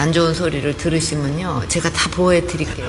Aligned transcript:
안 0.00 0.12
좋은 0.14 0.32
소리를 0.32 0.76
들으시면요. 0.78 1.64
제가 1.68 1.90
다 1.90 2.08
보호해 2.10 2.46
드릴게요. 2.46 2.86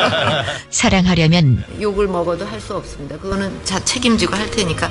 사랑하려면 0.68 1.64
욕을 1.80 2.06
먹어도 2.06 2.44
할 2.44 2.60
수 2.60 2.74
없습니다. 2.76 3.16
그거는 3.18 3.60
자 3.64 3.78
책임지고 3.82 4.34
할 4.36 4.50
테니까 4.50 4.90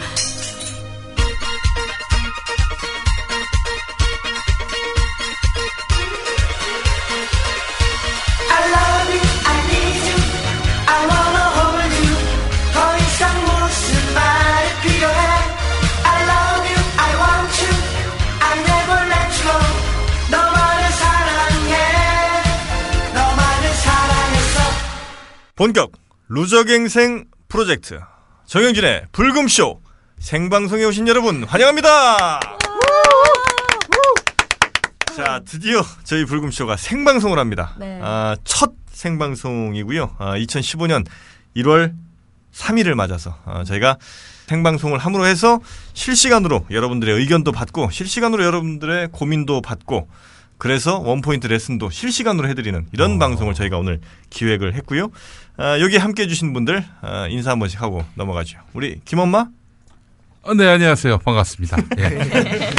본격 25.56 25.92
루저갱생 26.30 27.26
프로젝트 27.48 28.00
정영진의 28.48 29.06
불금쇼 29.12 29.82
생방송에 30.18 30.84
오신 30.86 31.08
여러분 31.08 31.44
환영합니다. 31.44 32.40
자 35.16 35.42
드디어 35.46 35.84
저희 36.04 36.26
불금쇼가 36.26 36.76
생방송을 36.76 37.38
합니다. 37.38 37.76
네. 37.78 38.00
아, 38.02 38.36
첫 38.44 38.72
생방송이고요. 38.88 40.16
아, 40.18 40.36
2015년 40.38 41.06
1월 41.58 41.94
3일을 42.52 42.96
맞아서 42.96 43.38
아, 43.46 43.64
저희가 43.64 44.00
생방송을 44.48 44.98
함으로 44.98 45.28
해서 45.28 45.60
실시간으로 45.94 46.66
여러분들의 46.72 47.16
의견도 47.16 47.52
받고 47.52 47.92
실시간으로 47.92 48.44
여러분들의 48.44 49.10
고민도 49.12 49.62
받고 49.62 50.08
그래서 50.58 50.98
원포인트 51.00 51.48
레슨도 51.48 51.90
실시간으로 51.90 52.48
해드리는 52.48 52.88
이런 52.94 53.20
방송을 53.20 53.54
저희가 53.54 53.78
오늘 53.78 54.00
기획을 54.30 54.76
했고요. 54.76 55.10
아, 55.58 55.80
여기 55.80 55.98
함께 55.98 56.24
해주신 56.24 56.54
분들 56.54 56.84
아, 57.02 57.28
인사 57.30 57.52
한 57.52 57.60
번씩 57.60 57.82
하고 57.82 58.04
넘어가죠. 58.16 58.60
우리 58.74 59.00
김엄마 59.06 59.48
어, 60.46 60.54
네, 60.54 60.68
안녕하세요. 60.68 61.20
반갑습니다. 61.20 61.78
예. 62.00 62.06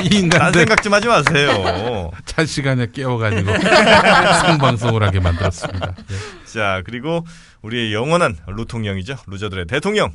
이딴 0.03 0.13
인간들 0.13 0.61
생각 0.61 0.83
좀 0.83 0.93
하지 0.93 1.07
마세요. 1.09 2.11
잘 2.27 2.47
시간에 2.47 2.89
깨워가지고 2.93 3.51
생방송을 4.47 5.03
하게 5.03 5.21
만들었습니다. 5.21 5.95
예. 5.99 6.47
자 6.53 6.83
그리고 6.85 7.25
우리의 7.63 7.95
영원한 7.95 8.37
루통령이죠. 8.47 9.17
루저들의 9.27 9.67
대통령 9.67 10.13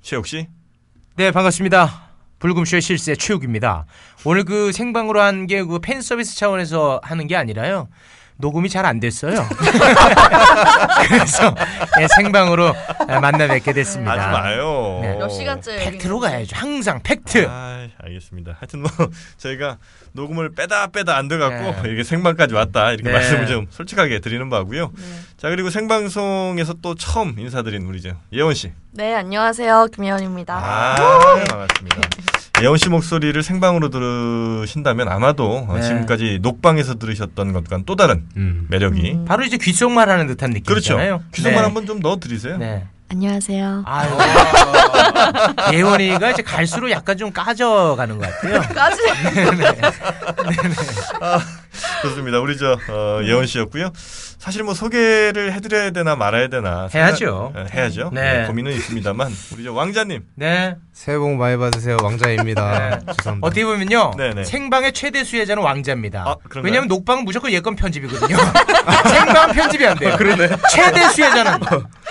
최욱 0.00 0.26
씨. 0.28 0.46
네, 1.16 1.32
반갑습니다. 1.32 2.10
불금쇼의 2.38 2.82
실세 2.82 3.14
최욱입니다. 3.16 3.86
오늘 4.24 4.44
그 4.44 4.70
생방으로 4.72 5.20
한 5.20 5.46
게 5.46 5.62
그 5.64 5.80
팬 5.80 6.02
서비스 6.02 6.36
차원에서 6.36 7.00
하는 7.02 7.26
게 7.26 7.34
아니라요. 7.36 7.88
녹음이 8.42 8.68
잘 8.68 8.82
안 8.84 8.98
됐어요. 8.98 9.46
그래서 11.06 11.54
예, 12.00 12.08
생방으로 12.16 12.74
예, 13.08 13.18
만나 13.20 13.46
뵙게 13.46 13.72
됐습니다. 13.72 14.12
하지 14.12 14.26
마요. 14.26 14.98
네. 15.00 15.16
몇 15.16 15.28
시간째 15.28 15.76
팩트로 15.76 16.18
가야죠. 16.18 16.56
항상 16.56 17.00
팩트. 17.02 17.46
아, 17.48 17.86
알겠습니다. 18.02 18.56
하여튼 18.58 18.80
뭐 18.82 18.90
저희가 19.38 19.78
녹음을 20.12 20.52
빼다 20.54 20.88
빼다 20.88 21.16
안 21.16 21.28
돼갖고 21.28 21.82
네. 21.82 21.92
이게 21.92 22.02
생방까지 22.02 22.54
왔다 22.54 22.90
이렇게 22.90 23.04
네. 23.08 23.12
말씀을 23.14 23.46
좀 23.46 23.66
솔직하게 23.70 24.18
드리는 24.18 24.50
바고요. 24.50 24.90
네. 24.94 25.02
자 25.36 25.48
그리고 25.48 25.70
생방송에서 25.70 26.74
또 26.82 26.96
처음 26.96 27.38
인사드린 27.38 27.82
우리 27.86 28.02
저 28.02 28.10
예원 28.32 28.54
씨. 28.54 28.72
네, 28.90 29.14
안녕하세요. 29.14 29.86
김예원입니다. 29.94 30.54
아 30.56 30.94
반갑습니다. 31.48 32.00
예원 32.62 32.78
씨 32.78 32.88
목소리를 32.88 33.42
생방으로 33.42 33.90
들으신다면 33.90 35.08
아마도 35.08 35.66
어, 35.68 35.74
네. 35.76 35.82
지금까지 35.82 36.38
녹방에서 36.42 36.94
들으셨던 36.94 37.52
것과는 37.52 37.84
또 37.86 37.96
다른 37.96 38.24
음. 38.36 38.66
매력이 38.70 39.20
바로 39.26 39.44
이제 39.44 39.56
귓속말 39.56 40.08
하는 40.08 40.26
듯한 40.28 40.50
그렇죠. 40.64 40.94
느낌이잖아요. 40.94 41.22
귀성만 41.34 41.58
네. 41.60 41.64
한번 41.64 41.86
좀 41.86 42.00
넣어 42.00 42.18
드리세요. 42.18 42.56
네. 42.58 42.86
안녕하세요. 43.10 43.82
아유. 43.84 44.10
예원이가 45.74 46.30
이제 46.30 46.42
갈수록 46.42 46.90
약간 46.90 47.14
좀 47.18 47.30
까져가는 47.30 48.16
것 48.16 48.26
같아요. 48.26 48.62
까지. 48.74 49.02
좋습니다. 52.02 52.40
우리 52.40 52.56
저 52.56 52.78
어, 52.88 53.20
예원 53.24 53.46
씨였고요. 53.46 53.90
사실 54.42 54.64
뭐 54.64 54.74
소개를 54.74 55.52
해드려야 55.52 55.90
되나 55.92 56.16
말아야 56.16 56.48
되나 56.48 56.88
해야죠. 56.92 57.52
생각- 57.54 57.60
어, 57.62 57.66
해야죠. 57.72 58.10
네. 58.12 58.38
네, 58.40 58.46
고민은 58.48 58.72
있습니다만 58.72 59.30
우리 59.54 59.62
저 59.62 59.72
왕자님. 59.72 60.24
네. 60.34 60.74
새해 60.92 61.16
복 61.16 61.36
많이 61.36 61.56
받으세요. 61.56 61.96
왕자입니다. 62.02 62.78
네. 62.88 62.98
죄송합니다. 63.18 63.46
어떻게 63.46 63.64
보면요 63.64 64.10
네네. 64.18 64.42
생방의 64.42 64.94
최대 64.94 65.22
수혜자는 65.22 65.62
왕자입니다. 65.62 66.24
아? 66.26 66.36
왜냐하면 66.64 66.88
녹방은 66.88 67.24
무조건 67.24 67.52
예건 67.52 67.76
편집이거든요. 67.76 68.36
생방 69.14 69.52
편집이 69.52 69.86
안 69.86 69.96
돼요. 69.96 70.16
최대 70.72 71.08
수혜자는 71.10 71.60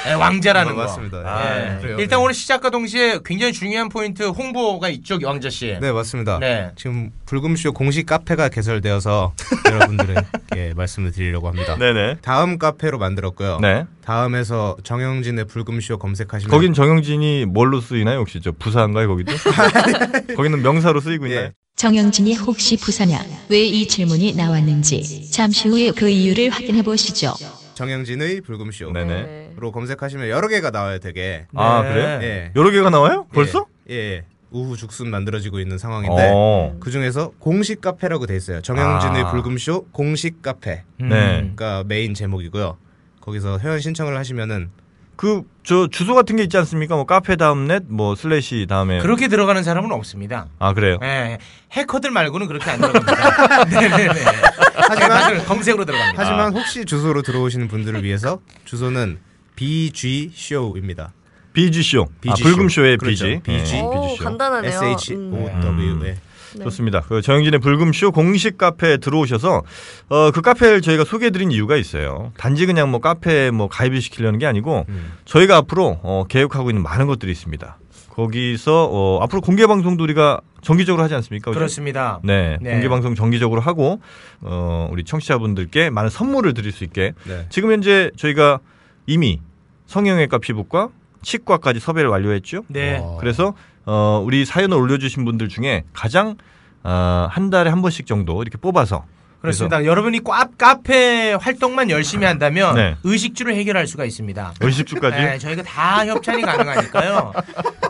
네, 0.05 0.13
왕자라는 0.13 0.71
어, 0.71 0.75
거. 0.75 0.81
맞습니다. 0.83 1.17
예. 1.19 1.23
아, 1.25 1.79
그래요? 1.79 1.97
일단 1.99 2.17
네. 2.19 2.23
오늘 2.23 2.33
시작과 2.33 2.69
동시에 2.69 3.19
굉장히 3.25 3.51
중요한 3.51 3.89
포인트 3.89 4.23
홍보가 4.23 4.87
있죠, 4.87 5.19
왕자 5.21 5.49
씨. 5.49 5.77
네 5.81 5.91
맞습니다. 5.91 6.39
네. 6.39 6.71
지금 6.77 7.11
불금쇼 7.25 7.73
공식 7.73 8.05
카페가 8.05 8.47
개설되어서 8.49 9.33
여러분들에게 9.65 10.73
말씀을 10.75 11.11
드리려고 11.11 11.49
합니다. 11.49 11.75
네네. 11.77 12.17
다음 12.21 12.57
카페로 12.57 12.97
만들었고요. 12.99 13.59
네. 13.61 13.85
다음에서 14.05 14.77
정영진의 14.83 15.45
불금쇼 15.45 15.97
검색하시면 15.97 16.51
거긴 16.51 16.73
정영진이 16.73 17.45
뭘로 17.45 17.81
쓰이나요? 17.81 18.19
혹시 18.19 18.41
저 18.41 18.51
부사인가요? 18.51 19.07
거기도? 19.07 19.31
거기는 20.35 20.61
명사로 20.61 20.99
쓰이고 20.99 21.27
있나요? 21.27 21.41
예. 21.45 21.51
정영진이 21.75 22.35
혹시 22.35 22.77
부사냐 22.77 23.19
왜 23.49 23.61
이 23.65 23.87
질문이 23.87 24.35
나왔는지 24.35 25.31
잠시 25.31 25.67
후에 25.69 25.91
그 25.91 26.09
이유를 26.09 26.49
확인해 26.49 26.83
보시죠. 26.83 27.33
정영진의 27.75 28.41
불금쇼로 28.41 28.91
네네. 28.93 29.53
검색하시면 29.59 30.29
여러 30.29 30.47
개가 30.47 30.69
나와요. 30.71 30.99
되게. 30.99 31.45
아 31.55 31.81
네. 31.81 31.89
그래요? 31.89 32.19
예. 32.21 32.51
여러 32.55 32.69
개가 32.69 32.89
나와요? 32.91 33.25
벌써? 33.33 33.65
예. 33.89 33.95
예. 33.95 34.23
우후 34.51 34.77
죽순 34.77 35.09
만들어지고 35.09 35.59
있는 35.59 35.77
상황인데 35.77 36.31
어. 36.33 36.75
그 36.79 36.91
중에서 36.91 37.31
공식 37.39 37.81
카페라고 37.81 38.25
돼 38.27 38.35
있어요. 38.35 38.61
정영진의 38.61 39.23
아. 39.23 39.31
불금쇼 39.31 39.87
공식 39.91 40.41
카페. 40.41 40.83
음. 41.01 41.09
네. 41.09 41.51
가 41.55 41.83
메인 41.85 42.13
제목이고요. 42.13 42.77
거기서 43.21 43.59
회원 43.59 43.79
신청을 43.79 44.17
하시면은 44.17 44.69
그 45.15 45.43
저 45.63 45.87
주소 45.87 46.15
같은 46.15 46.35
게 46.35 46.43
있지 46.43 46.57
않습니까? 46.57 46.95
뭐 46.95 47.05
카페 47.05 47.35
다음넷 47.35 47.83
뭐 47.87 48.15
슬래시 48.15 48.65
다음에 48.67 48.99
그렇게 48.99 49.27
들어가는 49.27 49.61
사람은 49.63 49.91
없습니다. 49.91 50.47
아 50.57 50.73
그래요? 50.73 50.97
예. 51.03 51.37
해커들 51.71 52.09
말고는 52.09 52.47
그렇게 52.47 52.69
안 52.71 52.81
들어갑니다. 52.81 53.65
네네네. 53.65 54.21
하지만 54.75 55.09
다들 55.09 55.45
검색으로 55.45 55.85
들어갑니다. 55.85 56.21
하지만 56.21 56.53
혹시 56.53 56.83
주소로 56.85 57.21
들어오시는 57.21 57.67
분들을 57.67 58.03
위해서 58.03 58.39
주소는 58.65 59.19
BG 59.55 60.31
쇼입니다. 60.33 61.13
BG 61.53 61.83
쇼. 61.83 62.03
아, 62.03 62.05
BG 62.21 62.43
쇼. 62.43 62.49
불금 62.49 62.69
쇼의 62.69 62.97
그렇죠. 62.97 63.25
BG. 63.25 63.41
BG. 63.43 63.75
예, 63.75 63.81
오, 63.81 63.91
BG 64.01 64.17
쇼. 64.17 64.23
간단하네요. 64.23 64.71
S 64.71 64.85
H 64.85 65.13
음. 65.13 65.33
O 65.33 65.45
W. 65.61 65.99
네. 65.99 66.15
네. 66.55 66.63
좋습니다. 66.65 67.01
그 67.01 67.21
정영진의 67.21 67.59
불금쇼 67.59 68.11
공식 68.11 68.57
카페에 68.57 68.97
들어오셔서 68.97 69.61
어, 70.09 70.31
그 70.31 70.41
카페를 70.41 70.81
저희가 70.81 71.05
소개해드린 71.05 71.51
이유가 71.51 71.77
있어요. 71.77 72.33
단지 72.37 72.65
그냥 72.65 72.91
뭐 72.91 72.99
카페에 72.99 73.51
뭐 73.51 73.67
가입을 73.69 74.01
시키려는 74.01 74.39
게 74.39 74.45
아니고 74.45 74.85
음. 74.89 75.13
저희가 75.25 75.55
앞으로 75.57 75.99
어, 76.03 76.25
계획하고 76.27 76.69
있는 76.69 76.83
많은 76.83 77.07
것들이 77.07 77.31
있습니다. 77.31 77.77
거기서 78.09 78.89
어, 78.91 79.19
앞으로 79.23 79.41
공개 79.41 79.65
방송도 79.65 80.03
우리가 80.03 80.41
정기적으로 80.61 81.01
하지 81.01 81.15
않습니까? 81.15 81.51
그죠? 81.51 81.59
그렇습니다. 81.59 82.19
네, 82.23 82.57
네. 82.61 82.71
공개 82.71 82.89
방송 82.89 83.15
정기적으로 83.15 83.61
하고 83.61 84.01
어, 84.41 84.89
우리 84.91 85.05
청취자분들께 85.05 85.89
많은 85.89 86.09
선물을 86.09 86.53
드릴 86.53 86.73
수 86.73 86.83
있게 86.83 87.13
네. 87.23 87.45
지금 87.49 87.71
현재 87.71 88.11
저희가 88.17 88.59
이미 89.07 89.39
성형외과 89.87 90.37
피부과 90.39 90.89
치과까지 91.21 91.79
섭외를 91.79 92.09
완료했죠. 92.09 92.63
네. 92.67 92.99
와. 92.99 93.17
그래서 93.17 93.53
어, 93.85 94.21
우리 94.25 94.45
사연을 94.45 94.77
올려주신 94.77 95.25
분들 95.25 95.49
중에 95.49 95.83
가장 95.93 96.35
어, 96.83 97.27
한 97.29 97.49
달에 97.49 97.69
한 97.69 97.81
번씩 97.81 98.05
정도 98.07 98.41
이렇게 98.41 98.57
뽑아서 98.57 99.05
그렇습니다. 99.41 99.83
여러분이 99.83 100.23
카, 100.23 100.47
카페 100.57 101.33
활동만 101.33 101.89
열심히 101.89 102.25
한다면 102.25 102.75
네. 102.75 102.95
의식주를 103.03 103.55
해결할 103.55 103.87
수가 103.87 104.05
있습니다. 104.05 104.53
의식주까지 104.61 105.17
네, 105.17 105.37
저희가 105.39 105.63
다 105.63 106.05
협찬이 106.05 106.43
가능하니까요. 106.43 107.33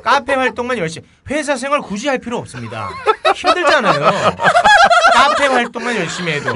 카페 0.01 0.33
활동만 0.33 0.77
열심히 0.77 1.05
회사 1.29 1.57
생활 1.57 1.81
굳이 1.81 2.07
할 2.07 2.19
필요 2.19 2.37
없습니다. 2.37 2.89
힘들잖아요. 3.35 4.35
카페 5.13 5.47
활동만 5.47 5.95
열심히 5.97 6.31
해도 6.31 6.53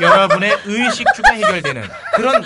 여러분의 0.00 0.56
의식주가 0.64 1.32
해결되는 1.32 1.82
그런 2.14 2.44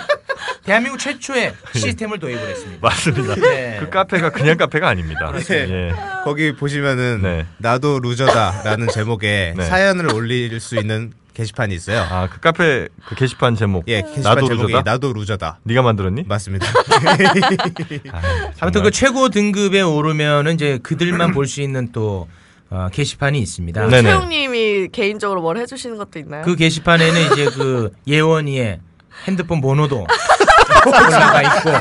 대한민국 0.65 0.97
최초의 0.97 1.53
시스템을 1.73 2.19
도입을 2.19 2.49
했습니다. 2.49 2.79
맞습니다. 2.81 3.35
네. 3.35 3.77
그 3.79 3.89
카페가 3.89 4.31
그냥 4.31 4.57
카페가 4.57 4.87
아닙니다. 4.89 5.31
네. 5.31 5.55
예. 5.69 5.91
거기 6.23 6.55
보시면은 6.55 7.21
네. 7.21 7.45
나도 7.57 7.99
루저다라는 7.99 8.87
제목의 8.89 9.53
네. 9.55 9.65
사연을 9.65 10.13
올릴 10.13 10.59
수 10.59 10.75
있는 10.77 11.13
게시판이 11.33 11.73
있어요. 11.75 12.01
아, 12.09 12.27
그 12.29 12.39
카페 12.39 12.87
그 13.05 13.15
게시판 13.15 13.55
제목. 13.55 13.87
예, 13.87 14.01
게시판 14.01 14.23
나도 14.35 14.47
제목이 14.47 14.73
루저다? 14.73 14.91
나도 14.91 15.13
루저다. 15.13 15.59
네가 15.63 15.81
만들었니? 15.81 16.23
맞습니다. 16.27 16.67
아무튼 18.59 18.83
그 18.83 18.91
최고 18.91 19.29
등급에 19.29 19.81
오르면은 19.81 20.53
이제 20.55 20.79
그들만 20.83 21.31
볼 21.31 21.45
수 21.47 21.61
있는 21.61 21.91
또 21.91 22.27
어, 22.69 22.87
게시판이 22.91 23.39
있습니다. 23.39 23.87
네네. 23.87 24.01
최용님이 24.03 24.89
개인적으로 24.93 25.41
뭘 25.41 25.57
해주시는 25.57 25.97
것도 25.97 26.19
있나요? 26.19 26.43
그 26.43 26.55
게시판에는 26.55 27.31
이제 27.33 27.45
그 27.49 27.91
예원이의 28.07 28.79
핸드폰 29.27 29.59
번호도 29.59 30.07
올라가 30.85 31.41
있고 31.41 31.71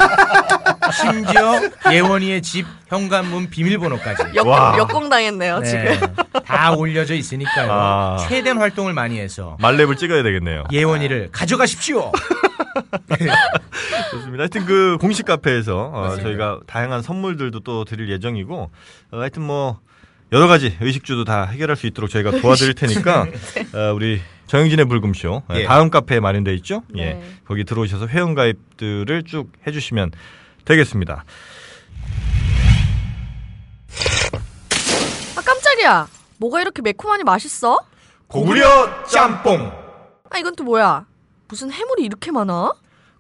심지어 0.93 1.61
예원이의 1.91 2.43
집 2.43 2.67
현관문 2.89 3.51
비밀번호까지 3.51 4.35
역, 4.35 4.47
와. 4.47 4.77
역공당했네요 4.79 5.61
네, 5.61 5.67
지금. 5.67 6.15
다 6.45 6.73
올려져 6.73 7.15
있으니까요. 7.15 7.71
아. 7.71 8.17
최대한 8.29 8.59
활동을 8.59 8.93
많이 8.93 9.19
해서 9.21 9.57
말렙을 9.61 9.97
찍어야 9.97 10.23
되겠네요. 10.23 10.65
예원이를 10.73 11.29
가져가십시오. 11.33 12.11
좋습니다. 14.11 14.43
하여튼 14.43 14.65
그 14.67 14.99
공식 15.01 15.27
카페에서 15.27 15.91
어, 15.95 16.17
저희가 16.17 16.61
다양한 16.67 17.03
선물들도 17.03 17.61
또 17.61 17.85
드릴 17.85 18.11
예정이고 18.11 18.71
어, 19.13 19.19
하여튼 19.19 19.43
뭐 19.43 19.79
여러 20.33 20.47
가지 20.47 20.77
의식주도 20.81 21.25
다 21.25 21.45
해결할 21.45 21.77
수 21.77 21.87
있도록 21.87 22.11
저희가 22.11 22.33
도와드릴 22.41 22.75
테니까 22.75 23.27
어, 23.75 23.93
우리 23.95 24.21
정영진의 24.51 24.87
불금쇼 24.87 25.45
어, 25.49 25.55
예. 25.55 25.65
다음 25.65 25.91
카페에 25.91 26.19
마련돼 26.19 26.53
있죠. 26.55 26.83
예, 26.97 27.15
네. 27.15 27.23
거기 27.47 27.63
들어오셔서 27.63 28.09
회원 28.09 28.35
가입들을 28.35 29.23
쭉 29.23 29.53
해주시면 29.65 30.11
되겠습니다. 30.65 31.25
아 35.37 35.41
깜짝이야. 35.41 36.09
뭐가 36.39 36.61
이렇게 36.63 36.83
매콤하니 36.83 37.23
맛있어? 37.23 37.79
고구려 38.27 39.05
짬뽕, 39.05 39.71
아 40.31 40.39
이건 40.39 40.57
또 40.57 40.65
뭐야? 40.65 41.07
무슨 41.47 41.71
해물이 41.71 42.03
이렇게 42.03 42.33
많아? 42.33 42.73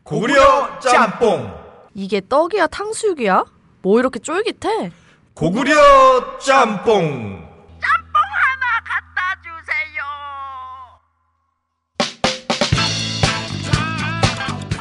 고구려 0.02 0.80
짬뽕, 0.80 1.54
이게 1.94 2.20
떡이야 2.28 2.66
탕수육이야? 2.66 3.44
뭐 3.82 4.00
이렇게 4.00 4.18
쫄깃해? 4.18 4.90
고구려 5.34 6.38
짬뽕. 6.40 7.49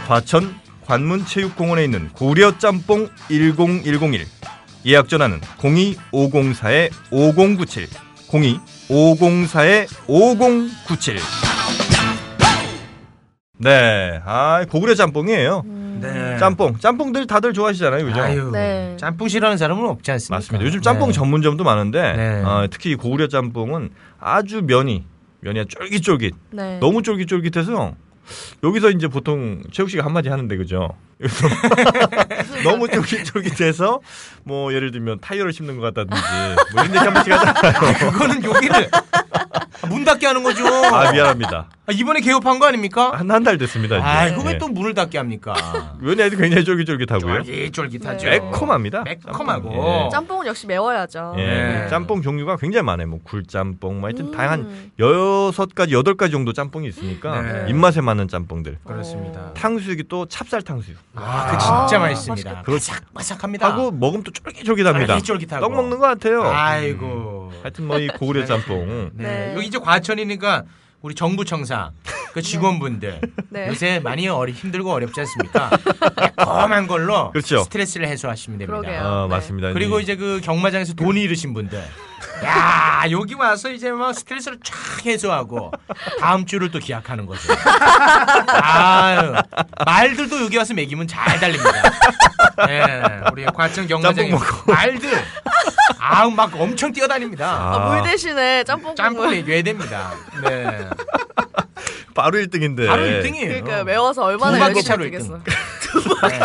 과천 0.10 0.54
관문체육공원에 0.88 1.84
있는 1.84 2.10
고려 2.10 2.58
짬뽕 2.58 3.08
10101 3.30 4.26
예약 4.88 5.08
전화는 5.08 5.40
02504-5097 5.60 7.88
02-504-5097 8.30 11.18
네, 13.60 14.20
아 14.26 14.66
고구려 14.68 14.96
짬뽕이에요. 14.96 15.64
네. 16.02 16.38
짬뽕, 16.40 16.80
짬뽕들 16.80 17.28
다들 17.28 17.54
좋아하시잖아요, 17.54 18.06
그죠? 18.06 18.22
아유, 18.22 18.50
네. 18.52 18.98
짬뽕 18.98 19.28
싫어하는 19.28 19.60
사람은 19.60 19.88
없지 19.90 20.10
않습니까? 20.12 20.38
맞습니다. 20.38 20.66
요즘 20.66 20.82
짬뽕 20.82 21.10
네. 21.10 21.14
전문점도 21.14 21.64
많은데 21.64 22.14
네. 22.14 22.42
어, 22.44 22.66
특히 22.72 22.96
고구려 22.96 23.28
짬뽕은 23.28 23.92
아주 24.20 24.64
면이 24.64 25.06
면이 25.42 25.66
쫄깃쫄깃 25.68 26.34
네. 26.52 26.80
너무 26.80 27.04
쫄깃쫄깃해서 27.04 27.94
여기서 28.64 28.92
이제 28.92 29.08
보통 29.08 29.62
최욱 29.72 29.90
씨가 29.90 30.04
한마디 30.06 30.30
하는데 30.30 30.56
그죠? 30.58 30.90
여기서 31.22 31.48
너무 32.64 32.88
쫄깃쫄깃해서 32.88 34.02
뭐 34.44 34.74
예를 34.74 34.92
들면 34.92 35.20
타이어를 35.22 35.54
씹는 35.54 35.78
것 35.80 35.94
같다든지 35.94 36.22
뭐 36.74 36.84
이런 36.84 36.96
얘기 36.96 36.98
한 36.98 37.14
번씩 37.14 37.34
하잖아요. 37.34 38.12
그거는 38.12 38.44
여기를 38.44 38.90
문 39.90 40.06
닫게 40.06 40.26
하는 40.28 40.44
거죠. 40.44 40.66
아 40.68 41.12
미안합니다. 41.12 41.68
아, 41.88 41.92
이번에 41.92 42.20
개업한 42.22 42.60
거 42.60 42.68
아닙니까? 42.68 43.12
한 43.16 43.32
한 43.32 43.44
달 43.44 43.58
됐습니다. 43.58 43.98
이제. 43.98 44.06
아, 44.06 44.30
그거 44.36 44.50
예. 44.50 44.54
왜또 44.54 44.68
문을 44.68 44.94
닫게 44.94 45.18
합니까? 45.18 45.56
면이 46.02 46.22
아주 46.22 46.38
굉장히 46.38 46.64
쫄깃쫄깃하고요. 46.64 47.44
쫄깃쫄깃하죠. 47.44 48.30
네. 48.30 48.40
매콤합니다. 48.40 49.02
매콤하고. 49.04 49.70
짬뽕. 49.72 50.06
예. 50.06 50.10
짬뽕은 50.12 50.46
역시 50.48 50.68
매워야죠. 50.68 51.34
예, 51.38 51.44
네. 51.46 51.88
짬뽕 51.90 52.22
종류가 52.22 52.58
굉장히 52.58 52.84
많아요. 52.86 53.08
뭐 53.08 53.20
굴짬뽕, 53.24 54.02
뭐 54.02 54.08
하여튼 54.08 54.28
음. 54.28 54.32
다양한 54.32 54.92
여섯 55.00 55.74
가지, 55.74 55.94
여덟 55.94 56.16
가지 56.16 56.32
정도 56.32 56.54
짬뽕이 56.54 56.88
있으니까 56.88 57.42
네. 57.42 57.66
입맛에 57.70 58.02
맞는 58.02 58.28
짬뽕들. 58.28 58.78
그렇습니다. 58.84 59.52
탕수육이 59.56 60.04
또 60.10 60.28
찹쌀 60.28 60.62
탕수육. 60.62 60.96
아, 61.16 61.48
그 61.52 61.58
진짜 61.58 61.98
아, 61.98 62.00
맛있습니다. 62.08 62.62
그렇죠. 62.62 62.94
바삭바삭합니다. 63.16 63.68
하고 63.68 63.90
먹으면 63.92 64.24
또 64.24 64.32
쫄깃쫄깃합니다. 64.32 65.14
쫄깃쫄깃하고. 65.16 65.62
떡 65.66 65.74
먹는 65.76 65.98
것 65.98 66.06
같아요. 66.06 66.44
아이고. 66.44 67.29
하여튼 67.62 67.88
뭐 67.88 67.98
이 68.00 68.08
고구려 68.18 68.46
짬뽕. 68.46 69.12
네. 69.14 69.24
네. 69.24 69.54
여기 69.56 69.68
이제 69.68 69.78
과천이니까 69.78 70.64
우리 71.02 71.16
정부 71.16 71.46
청사 71.46 71.92
그 72.34 72.42
직원분들 72.42 73.22
네. 73.50 73.68
요새 73.70 74.00
많이 74.00 74.28
어리 74.28 74.52
힘들고 74.52 74.92
어렵지 74.92 75.20
않습니까? 75.22 75.70
매콤한 76.20 76.88
걸로 76.88 77.32
그렇죠. 77.32 77.64
스트레스를 77.64 78.08
해소하시면 78.08 78.60
됩니다. 78.60 78.80
그러게요. 78.82 79.02
아, 79.02 79.22
네. 79.24 79.28
맞습니다. 79.30 79.74
그리고 79.74 80.00
이- 80.00 80.04
이제 80.04 80.16
그 80.16 80.42
경마장에서 80.44 80.94
돈이 80.94 81.22
잃으신 81.22 81.54
분들. 81.54 81.82
야, 82.44 83.04
여기 83.12 83.34
와서 83.34 83.70
이제 83.70 83.92
막 83.92 84.14
스트레스를 84.14 84.60
쫙 84.64 85.06
해소하고 85.06 85.72
다음 86.20 86.46
주를 86.46 86.72
또 86.72 86.80
기약하는 86.80 87.26
거죠. 87.26 87.54
아유, 88.48 89.34
말들도 89.86 90.44
여기 90.46 90.58
와서 90.58 90.74
먹이면 90.74 91.08
잘 91.08 91.40
달립니다. 91.40 91.72
예, 92.70 93.04
우리 93.32 93.46
과천 93.46 93.88
경마장에. 93.88 94.32
말들 94.68 95.12
아우 96.00 96.32
막 96.32 96.52
엄청 96.56 96.92
뛰어다닙니다. 96.92 97.46
아, 97.48 97.90
물 97.90 98.04
대신에 98.04 98.64
짬뽕 98.64 98.96
짬뽕 98.96 99.22
국물. 99.24 99.42
먹여야 99.42 99.62
됩니다. 99.62 100.12
네. 100.44 100.88
바로 102.14 102.38
1등인데. 102.40 102.88
바로 102.88 103.04
1등이에요. 103.04 103.48
그러니까 103.48 103.84
매워서 103.84 104.24
얼마나 104.24 104.60
열심히 104.60 104.98
뛰겠어. 105.06 105.40
1등. 105.94 106.30
네. 106.30 106.40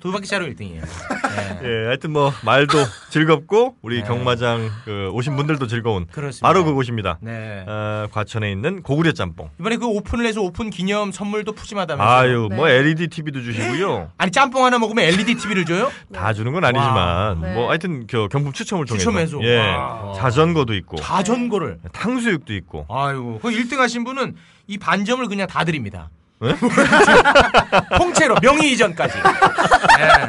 두 0.00 0.12
바퀴 0.12 0.26
차로 0.26 0.46
1등이에요. 0.46 0.82
네. 0.82 1.60
예, 1.62 1.86
하여튼 1.86 2.12
뭐 2.12 2.32
말도 2.44 2.78
즐겁고 3.10 3.76
우리 3.82 4.00
네. 4.02 4.08
경마장 4.08 4.70
그 4.84 5.10
오신 5.12 5.36
분들도 5.36 5.66
즐거운 5.66 6.06
그렇습니다. 6.06 6.46
바로 6.46 6.64
그곳입니다. 6.64 7.18
네. 7.20 7.64
어, 7.66 8.06
과천에 8.10 8.50
있는 8.50 8.82
고구려 8.82 9.12
짬뽕. 9.12 9.50
이번에 9.60 9.76
그 9.76 9.86
오픈을 9.86 10.26
해서 10.26 10.40
오픈 10.40 10.70
기념 10.70 11.12
선물도 11.12 11.52
푸짐하다면서요. 11.52 12.16
아유, 12.18 12.48
뭐 12.52 12.66
네. 12.66 12.74
LED 12.74 13.08
TV도 13.08 13.42
주시고요. 13.42 14.10
아니 14.16 14.30
짬뽕 14.30 14.64
하나 14.64 14.78
먹으면 14.78 15.04
LED 15.04 15.34
TV를 15.34 15.64
줘요? 15.64 15.90
다 16.12 16.32
주는 16.32 16.52
건 16.52 16.64
아니지만 16.64 17.40
네. 17.40 17.54
뭐 17.54 17.68
하여튼 17.68 18.06
그 18.06 18.28
경품 18.28 18.52
추첨을 18.52 18.86
통해서 18.86 18.98
추첨해서. 19.00 19.38
예. 19.42 19.58
와. 19.58 20.12
자전거도 20.16 20.74
있고 20.74 20.96
자전거를. 20.96 21.78
탕수육도 21.92 22.54
있고 22.54 22.86
아이고, 22.88 23.38
그 23.42 23.50
1등 23.50 23.76
하신 23.78 24.04
분은 24.04 24.36
이 24.66 24.78
반점을 24.78 25.26
그냥 25.26 25.46
다 25.46 25.64
드립니다. 25.64 26.10
네? 26.40 26.54
통째로 27.98 28.36
명의 28.40 28.72
이전까지. 28.72 29.14
네. 29.18 30.26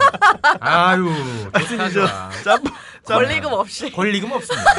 아유, 0.60 1.10
이저 1.62 1.90
좋아. 1.90 2.30
짬뽕 2.44 2.74
짬, 3.04 3.18
권리금 3.18 3.54
없이. 3.54 3.92
권리금 3.92 4.32
없습니다. 4.32 4.74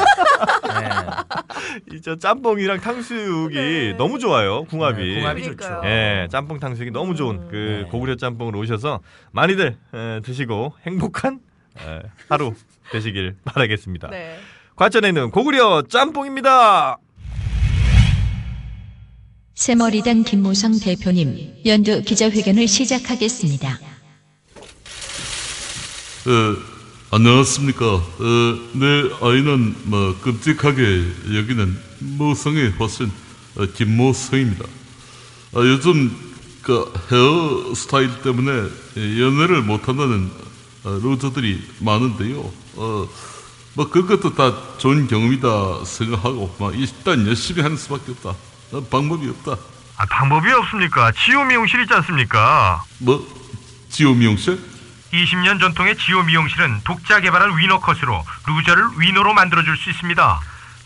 네. 0.79 1.97
이저 1.97 2.17
짬뽕이랑 2.19 2.81
탕수육이 2.81 3.95
너무 3.97 4.19
좋아요. 4.19 4.65
궁합이. 4.65 5.03
네, 5.15 5.21
궁합이 5.21 5.41
그러니까요. 5.43 5.77
좋죠. 5.77 5.89
예, 5.89 6.29
짬뽕 6.31 6.61
탕수육이 6.61 6.91
너무 6.91 7.15
좋은 7.17 7.49
그 7.49 7.83
네. 7.85 7.91
고구려 7.91 8.17
짬뽕으로 8.17 8.59
오셔서 8.59 9.01
많이들 9.33 9.77
에, 9.95 10.21
드시고 10.21 10.75
행복한 10.87 11.41
에, 11.81 12.03
하루 12.29 12.53
되시길 12.91 13.37
바라겠습니다. 13.47 14.09
네. 14.09 14.39
과천에 14.77 15.09
있는 15.09 15.31
고구려 15.31 15.83
짬뽕입니다. 15.89 16.99
새머리당 19.55 20.25
김모성 20.25 20.79
대표님 20.81 21.63
연두 21.67 22.03
기자회견을 22.03 22.67
시작하겠습니다. 22.67 23.79
어, 26.25 26.57
안녕하십니까. 27.11 27.87
어, 27.87 28.03
내 28.73 28.87
아이는 29.21 29.75
뭐 29.85 30.17
끔찍하게 30.23 31.05
여기는 31.37 31.79
모성의 31.99 32.73
화신 32.79 33.11
어, 33.57 33.67
김모성입니다. 33.67 34.65
아, 35.55 35.59
요즘 35.59 36.11
그 36.63 36.91
헤어 37.11 37.75
스타일 37.75 38.23
때문에 38.23 38.51
연애를 39.21 39.63
못한다는 39.63 40.31
어, 40.85 40.99
루저들이 41.03 41.61
많은데요. 41.81 42.51
어, 42.77 43.09
뭐 43.75 43.91
그것도 43.91 44.35
다 44.35 44.79
좋은 44.79 45.07
경험이다 45.09 45.85
생각하고 45.85 46.55
막 46.59 46.75
일단 46.79 47.27
열심히 47.27 47.61
하는 47.61 47.77
수밖에 47.77 48.13
없다. 48.13 48.35
어, 48.73 48.81
방법이 48.91 49.29
없다. 49.29 49.57
아, 49.99 50.07
방법이 50.07 50.51
없습니까? 50.51 51.13
지오 51.13 51.45
미용실 51.45 51.83
있지 51.83 51.93
않습니까? 51.95 52.83
뭐 52.99 53.27
지오 53.89 54.15
미용실? 54.15 54.59
20년 55.13 55.61
전통의 55.61 55.97
지오 55.99 56.23
미용실은 56.23 56.81
독자 56.85 57.21
개발한 57.21 57.59
위너 57.59 57.81
컷으로 57.81 58.25
루저를 58.49 58.85
winner로 58.99 59.35
만들어줄 59.35 59.77
수 59.77 59.91
있습니다. 59.91 60.41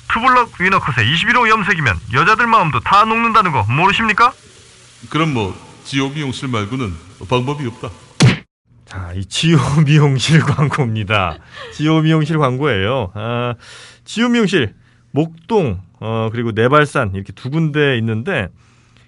투블럭 0.09 0.52
위너컷의 0.61 1.07
21호 1.14 1.49
염색이면 1.49 2.00
여자들 2.12 2.47
마음도 2.47 2.81
다 2.81 3.05
녹는다는 3.05 3.52
거 3.52 3.64
모르십니까? 3.69 4.33
그럼 5.11 5.33
뭐 5.35 5.57
지오 5.85 6.09
미용실 6.09 6.49
말고는 6.49 6.93
방법이 7.28 7.66
없다. 7.69 7.90
자, 8.87 9.12
이 9.14 9.25
지오 9.25 9.59
미용실 9.85 10.40
광고입니다. 10.40 11.38
지오 11.73 12.00
미용실 12.00 12.38
광고예요. 12.38 13.12
아, 13.14 13.55
지오 14.05 14.28
미용실 14.28 14.75
목동 15.12 15.81
어, 16.00 16.29
그리고 16.33 16.53
내발산 16.53 17.12
이렇게 17.15 17.33
두 17.33 17.50
군데 17.50 17.97
있는데 17.99 18.49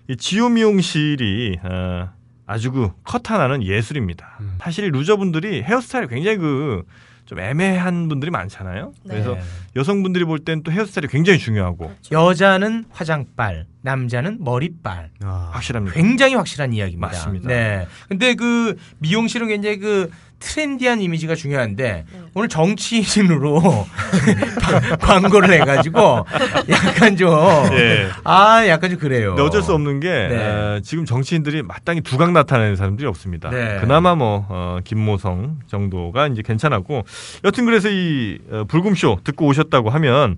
이 0.08 0.16
지오 0.16 0.48
미용실이 0.48 1.58
아, 1.62 2.12
아주 2.46 2.72
그 2.72 2.90
컷 3.04 3.30
하나는 3.30 3.62
예술입니다. 3.62 4.38
사실 4.60 4.90
루저분들이 4.90 5.62
헤어스타일이 5.62 6.08
굉장히 6.08 6.38
그 6.38 6.82
좀 7.28 7.40
애매한 7.40 8.08
분들이 8.08 8.30
많잖아요. 8.30 8.94
그래서 9.06 9.34
네. 9.34 9.40
여성분들이 9.76 10.24
볼 10.24 10.38
땐 10.38 10.62
또 10.62 10.72
헤어스타일이 10.72 11.08
굉장히 11.08 11.38
중요하고 11.38 11.92
여자는 12.10 12.86
화장빨, 12.88 13.66
남자는 13.82 14.38
머리빨. 14.42 15.10
아, 15.22 15.50
확실합니다. 15.52 15.94
굉장히 15.94 16.36
확실한 16.36 16.72
이야기입니다. 16.72 17.06
맞습니다. 17.06 17.48
네. 17.48 17.86
근데 18.08 18.32
그 18.34 18.76
미용실은 19.00 19.48
굉장히 19.48 19.76
그 19.78 20.10
트렌디한 20.40 21.00
이미지가 21.00 21.34
중요한데 21.34 22.04
오늘 22.34 22.48
정치인으로 22.48 23.60
광고를 25.00 25.52
해가지고 25.52 26.24
약간 26.68 27.16
좀 27.16 27.30
예. 27.72 28.08
아, 28.24 28.66
약간 28.68 28.90
좀 28.90 28.98
그래요. 28.98 29.30
근데 29.30 29.42
어쩔 29.42 29.62
수 29.62 29.72
없는 29.74 30.00
게 30.00 30.08
네. 30.08 30.36
어, 30.36 30.80
지금 30.82 31.04
정치인들이 31.04 31.62
마땅히 31.62 32.00
두각 32.00 32.32
나타내는 32.32 32.76
사람들이 32.76 33.06
없습니다. 33.08 33.50
네. 33.50 33.78
그나마 33.80 34.14
뭐 34.14 34.46
어, 34.48 34.78
김모성 34.84 35.58
정도가 35.66 36.28
이제 36.28 36.42
괜찮았고 36.42 37.04
여튼 37.44 37.64
그래서 37.64 37.88
이 37.90 38.38
어, 38.50 38.64
불금쇼 38.68 39.20
듣고 39.24 39.46
오셨다고 39.46 39.90
하면 39.90 40.36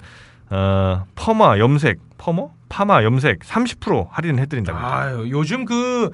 어, 0.50 1.04
퍼마 1.14 1.58
염색 1.58 1.98
퍼머 2.18 2.50
파마 2.68 3.02
염색 3.04 3.40
30% 3.40 4.08
할인해 4.10 4.46
드린다고. 4.46 4.78
아유, 4.78 5.26
요즘 5.30 5.64
그 5.64 6.10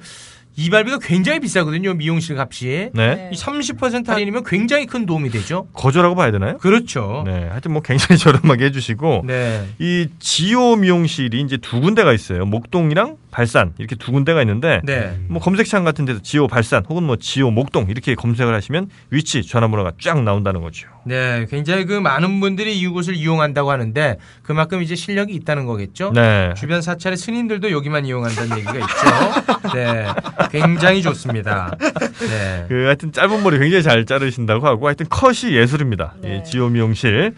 이발비가 0.57 0.97
굉장히 0.99 1.39
비싸거든요. 1.39 1.93
미용실 1.93 2.37
값이. 2.37 2.89
네. 2.93 3.29
이30% 3.31 4.07
할인이면 4.07 4.43
굉장히 4.43 4.87
큰 4.87 5.05
도움이 5.05 5.29
되죠. 5.29 5.67
거절하고 5.73 6.15
봐야 6.15 6.31
되나요? 6.31 6.57
그렇죠. 6.57 7.23
네. 7.25 7.47
하여튼 7.47 7.73
뭐 7.73 7.81
굉장히 7.83 8.17
저렴하게 8.19 8.65
해주시고 8.65 9.23
네. 9.25 9.67
이 9.77 10.07
지오 10.19 10.75
미용실이 10.75 11.39
이제 11.41 11.57
두 11.57 11.79
군데가 11.79 12.11
있어요. 12.11 12.45
목동이랑 12.45 13.17
발산 13.37 13.73
이렇게 13.77 13.95
두 13.95 14.11
군데가 14.11 14.41
있는데 14.41 14.81
네. 14.83 15.15
뭐 15.27 15.39
검색창 15.39 15.83
같은 15.83 16.05
데서 16.05 16.19
지오 16.23 16.47
발산 16.47 16.83
혹은 16.89 17.03
뭐 17.03 17.17
지오 17.17 17.51
목동 17.51 17.85
이렇게 17.87 18.15
검색을 18.15 18.51
하시면 18.51 18.89
위치 19.11 19.43
전화번호가 19.43 19.91
쫙 20.01 20.23
나온다는 20.23 20.63
거죠. 20.63 20.87
네, 21.05 21.45
굉장히 21.47 21.85
그 21.85 21.93
많은 21.93 22.39
분들이 22.39 22.79
이곳을 22.79 23.15
이용한다고 23.15 23.69
하는데 23.69 24.17
그만큼 24.41 24.81
이제 24.81 24.95
실력이 24.95 25.35
있다는 25.35 25.67
거겠죠. 25.67 26.13
네. 26.15 26.51
주변 26.57 26.81
사찰의 26.81 27.15
스님들도 27.15 27.69
여기만 27.69 28.07
이용한다는 28.07 28.57
얘기가 28.57 28.73
있죠. 28.73 29.75
네, 29.75 30.07
굉장히 30.51 31.03
좋습니다. 31.03 31.77
네. 32.19 32.65
그 32.67 32.85
하여튼 32.85 33.11
짧은 33.11 33.43
머리 33.43 33.59
굉장히 33.59 33.83
잘 33.83 34.03
자르신다고 34.05 34.65
하고 34.65 34.87
하여튼 34.87 35.05
컷이 35.09 35.53
예술입니다. 35.53 36.15
네. 36.23 36.37
예, 36.37 36.43
지오 36.43 36.69
미용실. 36.69 37.35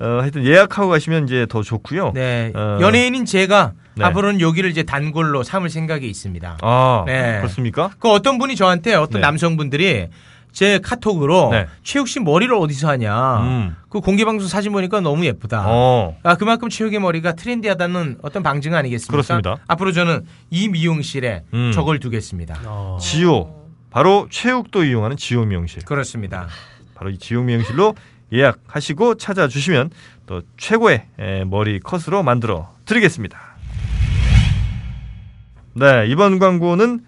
어, 0.00 0.20
하여튼 0.20 0.46
예약하고 0.46 0.88
가시면 0.88 1.24
이제 1.24 1.44
더 1.48 1.62
좋고요. 1.62 2.12
네, 2.14 2.52
어. 2.54 2.78
연예인인 2.80 3.24
제가 3.24 3.72
네. 3.94 4.04
앞으로는 4.04 4.40
여기를 4.40 4.70
이제 4.70 4.82
단골로 4.82 5.42
삼을 5.42 5.70
생각이 5.70 6.08
있습니다. 6.08 6.58
아, 6.62 7.04
네. 7.06 7.38
그렇습니까? 7.38 7.90
그 7.98 8.10
어떤 8.10 8.38
분이 8.38 8.56
저한테 8.56 8.94
어떤 8.94 9.20
네. 9.20 9.26
남성분들이 9.26 10.08
제 10.52 10.80
카톡으로 10.80 11.50
네. 11.52 11.66
최욱 11.82 12.08
씨 12.08 12.18
머리를 12.18 12.52
어디서 12.52 12.88
하냐. 12.88 13.40
음. 13.42 13.76
그 13.88 14.00
공개 14.00 14.24
방송 14.24 14.48
사진 14.48 14.72
보니까 14.72 15.00
너무 15.00 15.24
예쁘다. 15.24 15.64
어. 15.66 16.16
아 16.22 16.34
그만큼 16.36 16.68
최욱의 16.68 16.98
머리가 17.00 17.32
트렌디하다는 17.32 18.18
어떤 18.22 18.42
방증 18.42 18.74
아니겠습니까? 18.74 19.12
그렇습니다. 19.12 19.56
앞으로 19.68 19.92
저는 19.92 20.26
이 20.50 20.68
미용실에 20.68 21.44
음. 21.54 21.70
저걸 21.72 22.00
두겠습니다. 22.00 22.60
어. 22.64 22.98
지오. 23.00 23.56
바로 23.90 24.26
최욱도 24.30 24.84
이용하는 24.84 25.16
지오 25.16 25.44
미용실. 25.44 25.84
그렇습니다. 25.84 26.48
바로 26.94 27.10
이 27.10 27.18
지오 27.18 27.42
미용실로 27.42 27.94
예약하시고 28.32 29.16
찾아주시면 29.16 29.90
또 30.26 30.42
최고의 30.56 31.06
에, 31.18 31.44
머리 31.44 31.80
컷으로 31.80 32.22
만들어 32.22 32.72
드리겠습니다. 32.84 33.49
네, 35.80 36.04
이번 36.08 36.38
광고는 36.38 37.00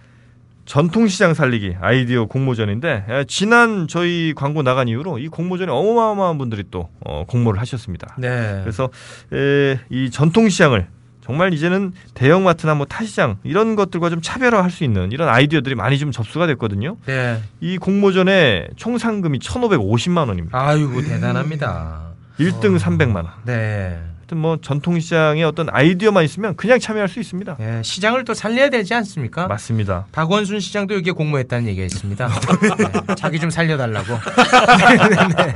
전통시장 0.64 1.34
살리기 1.34 1.76
아이디어 1.78 2.24
공모전인데 2.24 3.04
에, 3.06 3.24
지난 3.28 3.86
저희 3.86 4.32
광고 4.34 4.62
나간 4.62 4.88
이후로 4.88 5.18
이 5.18 5.28
공모전에 5.28 5.70
어마어마한 5.70 6.38
분들이 6.38 6.64
또 6.70 6.88
어, 7.04 7.24
공모를 7.28 7.60
하셨습니다. 7.60 8.16
네. 8.16 8.60
그래서 8.62 8.88
에, 9.30 9.78
이 9.90 10.10
전통시장을 10.10 10.86
정말 11.20 11.52
이제는 11.52 11.92
대형마트나 12.14 12.74
뭐 12.74 12.86
타시장 12.86 13.36
이런 13.44 13.76
것들과 13.76 14.08
좀 14.08 14.22
차별화할 14.22 14.70
수 14.70 14.84
있는 14.84 15.12
이런 15.12 15.28
아이디어들이 15.28 15.74
많이 15.74 15.98
좀 15.98 16.10
접수가 16.10 16.46
됐거든요. 16.46 16.96
네. 17.04 17.42
이 17.60 17.76
공모전의 17.76 18.70
총 18.76 18.96
상금이 18.96 19.38
1,550만 19.38 20.28
원입니다. 20.28 20.58
아이고 20.58 21.02
대단합니다. 21.02 22.12
1등 22.40 22.78
300만 22.78 23.16
원. 23.16 23.26
네. 23.44 24.00
하여튼 24.32 24.38
뭐 24.38 24.56
전통시장의 24.60 25.44
어떤 25.44 25.68
아이디어만 25.70 26.24
있으면 26.24 26.56
그냥 26.56 26.78
참여할 26.78 27.08
수 27.08 27.20
있습니다. 27.20 27.56
네, 27.58 27.82
시장을 27.82 28.24
또 28.24 28.32
살려야 28.32 28.70
되지 28.70 28.94
않습니까? 28.94 29.46
맞습니다. 29.46 30.06
박원순 30.12 30.58
시장도 30.58 30.94
여기에 30.94 31.12
공모했다는 31.12 31.68
얘기가 31.68 31.84
있습니다. 31.84 32.28
네, 33.08 33.14
자기 33.14 33.38
좀 33.38 33.50
살려달라고. 33.50 34.06
네, 34.08 34.96
네, 35.08 35.16
네. 35.16 35.46
네. 35.46 35.54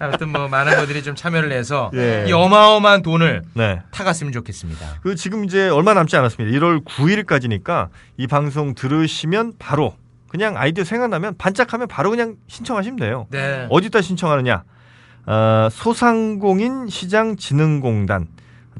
아무튼 0.00 0.30
뭐 0.30 0.48
많은 0.48 0.76
분들이 0.76 1.02
좀 1.02 1.14
참여를 1.14 1.52
해서 1.52 1.90
예. 1.94 2.24
이 2.28 2.32
어마어마한 2.32 3.02
돈을 3.02 3.42
네. 3.54 3.80
타갔으면 3.92 4.32
좋겠습니다. 4.32 5.00
그 5.02 5.14
지금 5.14 5.44
이제 5.44 5.68
얼마 5.68 5.94
남지 5.94 6.16
않았습니다. 6.16 6.58
1월 6.58 6.84
9일까지니까 6.84 7.88
이 8.16 8.26
방송 8.26 8.74
들으시면 8.74 9.54
바로 9.58 9.94
그냥 10.28 10.56
아이디어 10.56 10.84
생각나면 10.84 11.36
반짝하면 11.38 11.86
바로 11.86 12.10
그냥 12.10 12.36
신청하시면 12.48 12.98
돼요. 12.98 13.26
네. 13.30 13.66
어디다 13.70 14.02
신청하느냐? 14.02 14.64
어, 15.28 15.68
소상공인 15.70 16.88
시장진흥공단 16.88 18.26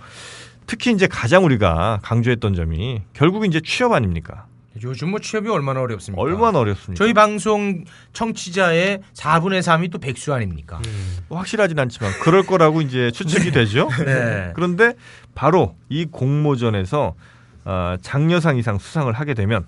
특히 0.67 0.93
이제 0.93 1.07
가장 1.07 1.47
우리가 1.47 2.01
강조했던 2.03 2.53
점이 2.53 3.01
결국 3.15 3.47
이제 3.47 3.63
취업 3.65 3.93
아닙니까? 3.93 4.45
요즘 4.83 5.11
뭐 5.11 5.19
취업이 5.21 5.49
얼마나 5.49 5.81
어렵습니까? 5.81 6.23
얼마나 6.23 6.61
어렵습니까? 6.61 7.03
저희 7.03 7.13
방송 7.13 7.85
청취자의 8.13 9.01
4분의 9.15 9.61
3이 9.63 9.91
또 9.91 9.99
백수 9.99 10.33
아닙니까? 10.33 10.81
뭐 11.29 11.39
확실하진 11.39 11.79
않지만 11.79 12.13
그럴 12.23 12.45
거라고 12.45 12.81
이제 12.81 13.11
추측이 13.11 13.51
되죠. 13.51 13.89
네. 14.05 14.53
그런데 14.55 14.95
바로 15.35 15.77
이 15.89 16.07
공모전에서 16.07 17.15
어, 17.65 17.97
장려상 18.01 18.57
이상 18.59 18.79
수상을 18.79 19.13
하게 19.13 19.35
되면 19.35 19.67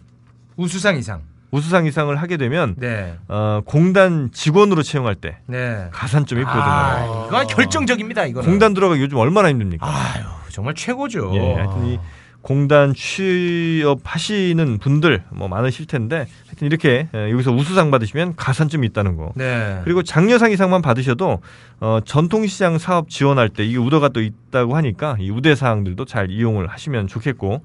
우수상 0.56 0.97
이상. 0.97 1.23
우수상 1.50 1.85
이상을 1.85 2.14
하게 2.16 2.38
되면 2.38 2.75
네. 2.78 3.18
어, 3.28 3.61
공단 3.66 4.30
직원으로 4.32 4.82
채용할 4.82 5.14
때 5.16 5.37
네. 5.47 5.88
가산점이 5.92 6.40
있거든요. 6.42 6.62
아, 6.62 7.26
이거 7.26 7.47
결정적입니다, 7.47 8.25
이거는. 8.26 8.49
공단 8.49 8.73
들어가기 8.73 9.02
요즘 9.02 9.18
얼마나 9.18 9.50
힘듭니까? 9.50 9.87
아유, 9.87 10.25
정말 10.49 10.75
최고죠. 10.75 11.30
예, 11.35 11.54
하여튼 11.54 11.87
이 11.87 11.99
공단 12.42 12.92
취업하시는 12.92 14.78
분들 14.78 15.22
뭐 15.30 15.49
많으실 15.49 15.87
텐데 15.87 16.26
하여튼 16.46 16.66
이렇게 16.66 17.08
예, 17.14 17.30
여기서 17.30 17.52
우수상 17.52 17.90
받으시면 17.90 18.34
가산점이 18.37 18.87
있다는 18.88 19.16
거. 19.16 19.32
네. 19.37 19.80
그리고 19.84 20.02
장려상 20.02 20.50
이상만 20.50 20.82
받으셔도 20.82 21.40
어, 21.80 21.99
전통시장 22.04 22.78
사업 22.78 23.08
지원할 23.08 23.49
때 23.49 23.64
이게 23.64 23.78
우대가 23.78 24.08
또 24.08 24.20
있다고 24.20 24.76
하니까 24.76 25.16
이 25.20 25.30
우대 25.30 25.54
사항들도 25.54 26.04
잘 26.04 26.30
이용을 26.30 26.66
하시면 26.66 27.06
좋겠고 27.06 27.62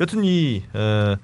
여튼 0.00 0.24
이 0.24 0.62
어, 0.74 1.16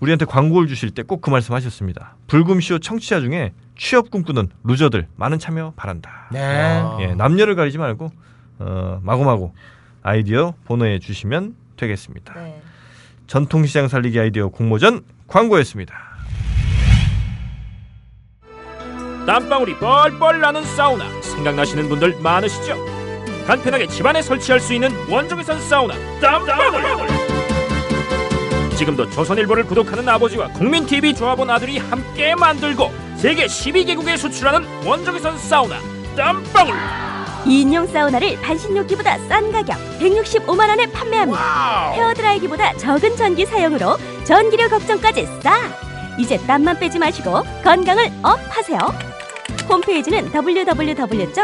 우리한테 0.00 0.24
광고를 0.24 0.66
주실 0.68 0.90
때 0.90 1.02
꼭 1.02 1.20
그 1.20 1.30
말씀하셨습니다. 1.30 2.16
불금쇼 2.26 2.78
청취자 2.80 3.20
중에 3.20 3.52
취업 3.78 4.10
꿈꾸는 4.10 4.48
루저들 4.64 5.06
많은 5.16 5.38
참여 5.38 5.74
바란다. 5.76 6.28
네. 6.32 6.82
예, 7.00 7.14
남녀를 7.14 7.54
가리지 7.54 7.76
말고 7.78 8.10
어, 8.60 9.00
마구마구 9.02 9.52
아이디어 10.02 10.54
보내주시면 10.64 11.54
되겠습니다. 11.76 12.34
네. 12.34 12.60
전통시장 13.26 13.88
살리기 13.88 14.18
아이디어 14.18 14.48
공모전 14.48 15.02
광고였습니다. 15.26 15.94
땀방울이 19.26 19.76
뻘뻘 19.78 20.40
나는 20.40 20.62
사우나 20.62 21.04
생각나시는 21.20 21.88
분들 21.88 22.20
많으시죠? 22.20 22.76
간편하게 23.46 23.88
집안에 23.88 24.22
설치할 24.22 24.60
수 24.60 24.72
있는 24.72 24.90
원적외선 25.10 25.60
사우나 25.68 25.94
땀방울 26.20 27.08
지금도 28.76 29.10
조선일보를 29.10 29.64
구독하는 29.64 30.08
아버지와 30.08 30.48
국민TV 30.48 31.14
조합원 31.14 31.50
아들이 31.50 31.78
함께 31.78 32.34
만들고 32.34 32.92
세계 33.16 33.46
12개국에 33.46 34.16
수출하는 34.16 34.86
원적외선 34.86 35.38
사우나 35.38 35.80
땀방울 36.16 36.74
2인용 37.46 37.90
사우나를 37.90 38.38
반신욕기보다 38.40 39.18
싼 39.28 39.50
가격 39.52 39.76
165만 40.00 40.68
원에 40.68 40.86
판매합니다. 40.86 41.92
헤어드라이기보다 41.92 42.76
적은 42.76 43.16
전기 43.16 43.46
사용으로 43.46 43.96
전기료 44.24 44.68
걱정까지 44.68 45.26
싹. 45.42 45.54
이제 46.18 46.38
땀만 46.46 46.78
빼지 46.78 46.98
마시고 46.98 47.42
건강을 47.62 48.10
up 48.22 48.38
하세요. 48.48 48.78
홈페이지는 49.68 50.30
www.kirc.co.kr 50.34 51.36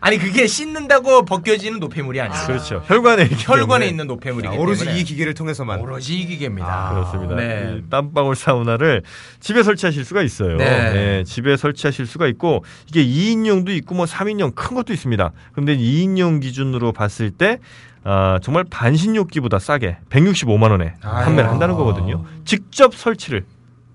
아니 0.00 0.18
그게 0.18 0.46
씻는다고 0.46 1.24
벗겨지는 1.24 1.80
노폐물이 1.80 2.20
아니에요. 2.20 2.46
그렇죠. 2.46 2.82
혈관에 2.86 3.24
있기 3.24 3.36
혈관에 3.46 3.66
때문에. 3.66 3.86
있는 3.88 4.06
노폐물이기 4.06 4.56
오로지 4.56 4.84
때문에 4.84 5.00
이 5.00 5.04
기계를 5.04 5.34
통해서만. 5.34 5.80
오로지 5.80 6.18
이 6.18 6.26
기계입니다. 6.26 6.66
아, 6.68 6.94
그렇습니다. 6.94 7.34
네. 7.34 7.76
이 7.78 7.90
땀방울 7.90 8.36
사우나를 8.36 9.02
집에 9.40 9.62
설치하실 9.62 10.04
수가 10.04 10.22
있어요. 10.22 10.56
네. 10.56 10.92
네, 10.92 11.24
집에 11.24 11.56
설치하실 11.56 12.06
수가 12.06 12.26
있고 12.28 12.64
이게 12.88 13.04
2인용도 13.04 13.70
있고 13.70 13.94
뭐 13.94 14.04
3인용 14.06 14.54
큰 14.54 14.76
것도 14.76 14.92
있습니다. 14.92 15.32
근데 15.52 15.76
2인용 15.76 16.40
기준으로 16.40 16.92
봤을 16.92 17.30
때 17.30 17.58
아, 18.04 18.38
정말 18.42 18.64
반신욕기보다 18.64 19.58
싸게 19.58 19.98
165만 20.10 20.70
원에. 20.70 20.94
판매를 21.00 21.48
한다는 21.50 21.74
거거든요. 21.76 22.24
직접 22.44 22.94
설치를 22.94 23.44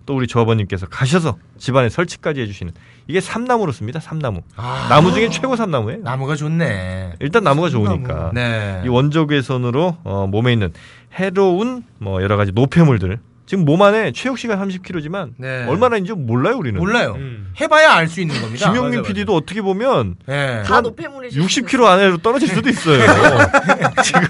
또 0.06 0.16
우리 0.16 0.26
조합원님께서 0.26 0.88
가셔서 0.88 1.38
집안에 1.58 1.90
설치까지 1.90 2.40
해주시는 2.42 2.72
이게 3.08 3.20
삼나무로 3.20 3.72
씁니다. 3.74 4.00
삼나무. 4.00 4.42
아. 4.56 4.88
나무 4.90 5.12
중에 5.12 5.30
최고 5.30 5.56
삼나무예요. 5.56 6.00
나무가 6.02 6.36
좋네. 6.36 7.16
일단 7.20 7.44
나무가 7.44 7.70
좋으니까 7.70 8.32
네. 8.34 8.82
이 8.86 8.88
원적 8.88 9.32
외선으로 9.32 9.98
어, 10.04 10.28
몸에 10.28 10.54
있는 10.54 10.72
해로운 11.14 11.84
뭐 12.00 12.22
여러 12.24 12.38
가지 12.38 12.54
노폐물들 12.54 13.20
지금 13.48 13.64
몸 13.66 13.82
안에 13.82 14.12
최욱 14.12 14.38
씨가 14.38 14.58
30kg지만 14.58 15.32
네. 15.38 15.66
얼마나 15.68 15.96
있는지 15.96 16.14
몰라요 16.14 16.58
우리는. 16.58 16.78
몰라요. 16.78 17.14
음. 17.18 17.52
해봐야 17.60 17.94
알 17.94 18.08
수 18.10 18.20
있는 18.22 18.40
겁니다. 18.42 18.70
김용민 18.72 19.02
PD도 19.04 19.34
어떻게 19.34 19.62
보면 19.62 20.16
네. 20.28 20.62
다 20.64 20.82
노폐물이 20.82 21.30
60kg 21.30 21.86
안으로 21.86 22.18
떨어질 22.18 22.50
수도 22.50 22.70
있어요. 22.70 23.00
지금 24.04 24.22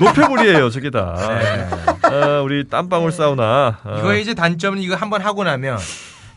노폐물이에요, 0.00 0.70
저게 0.70 0.90
다. 0.90 1.14
아, 2.02 2.40
우리 2.44 2.66
땀방울 2.68 3.12
사우나. 3.12 3.78
아, 3.84 3.96
이거 3.98 4.14
이제 4.16 4.34
단점은 4.34 4.78
이거 4.80 4.94
한번 4.96 5.22
하고 5.22 5.44
나면 5.44 5.78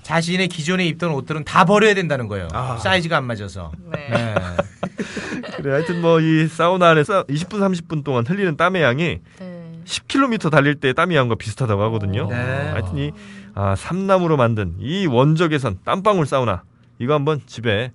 자신의 0.03 0.49
기존에 0.49 0.85
입던 0.85 1.11
옷들은 1.11 1.43
다 1.43 1.65
버려야 1.65 1.93
된다는 1.95 2.27
거예요. 2.27 2.47
사이즈가 2.81 3.17
안 3.17 3.25
맞아서. 3.25 3.71
네. 3.91 4.09
네. 4.11 4.35
그래 5.57 5.71
하여튼 5.73 6.01
뭐 6.01 6.19
이 6.19 6.47
사우나 6.47 6.89
안에서 6.89 7.23
20분 7.23 7.59
30분 7.59 8.03
동안 8.03 8.25
흘리는 8.27 8.57
땀의 8.57 8.81
양이 8.83 9.19
네. 9.39 9.52
10km 9.85 10.51
달릴 10.51 10.75
때 10.75 10.93
땀이 10.93 11.15
양과 11.15 11.35
비슷하다고 11.35 11.81
하거든요. 11.83 12.27
네. 12.29 12.35
하여튼 12.35 12.97
이 12.97 13.11
아, 13.55 13.75
삼나무로 13.75 14.37
만든 14.37 14.75
이 14.79 15.05
원적외선 15.05 15.79
땀방울 15.83 16.25
사우나 16.25 16.63
이거 16.99 17.13
한번 17.13 17.41
집에 17.45 17.91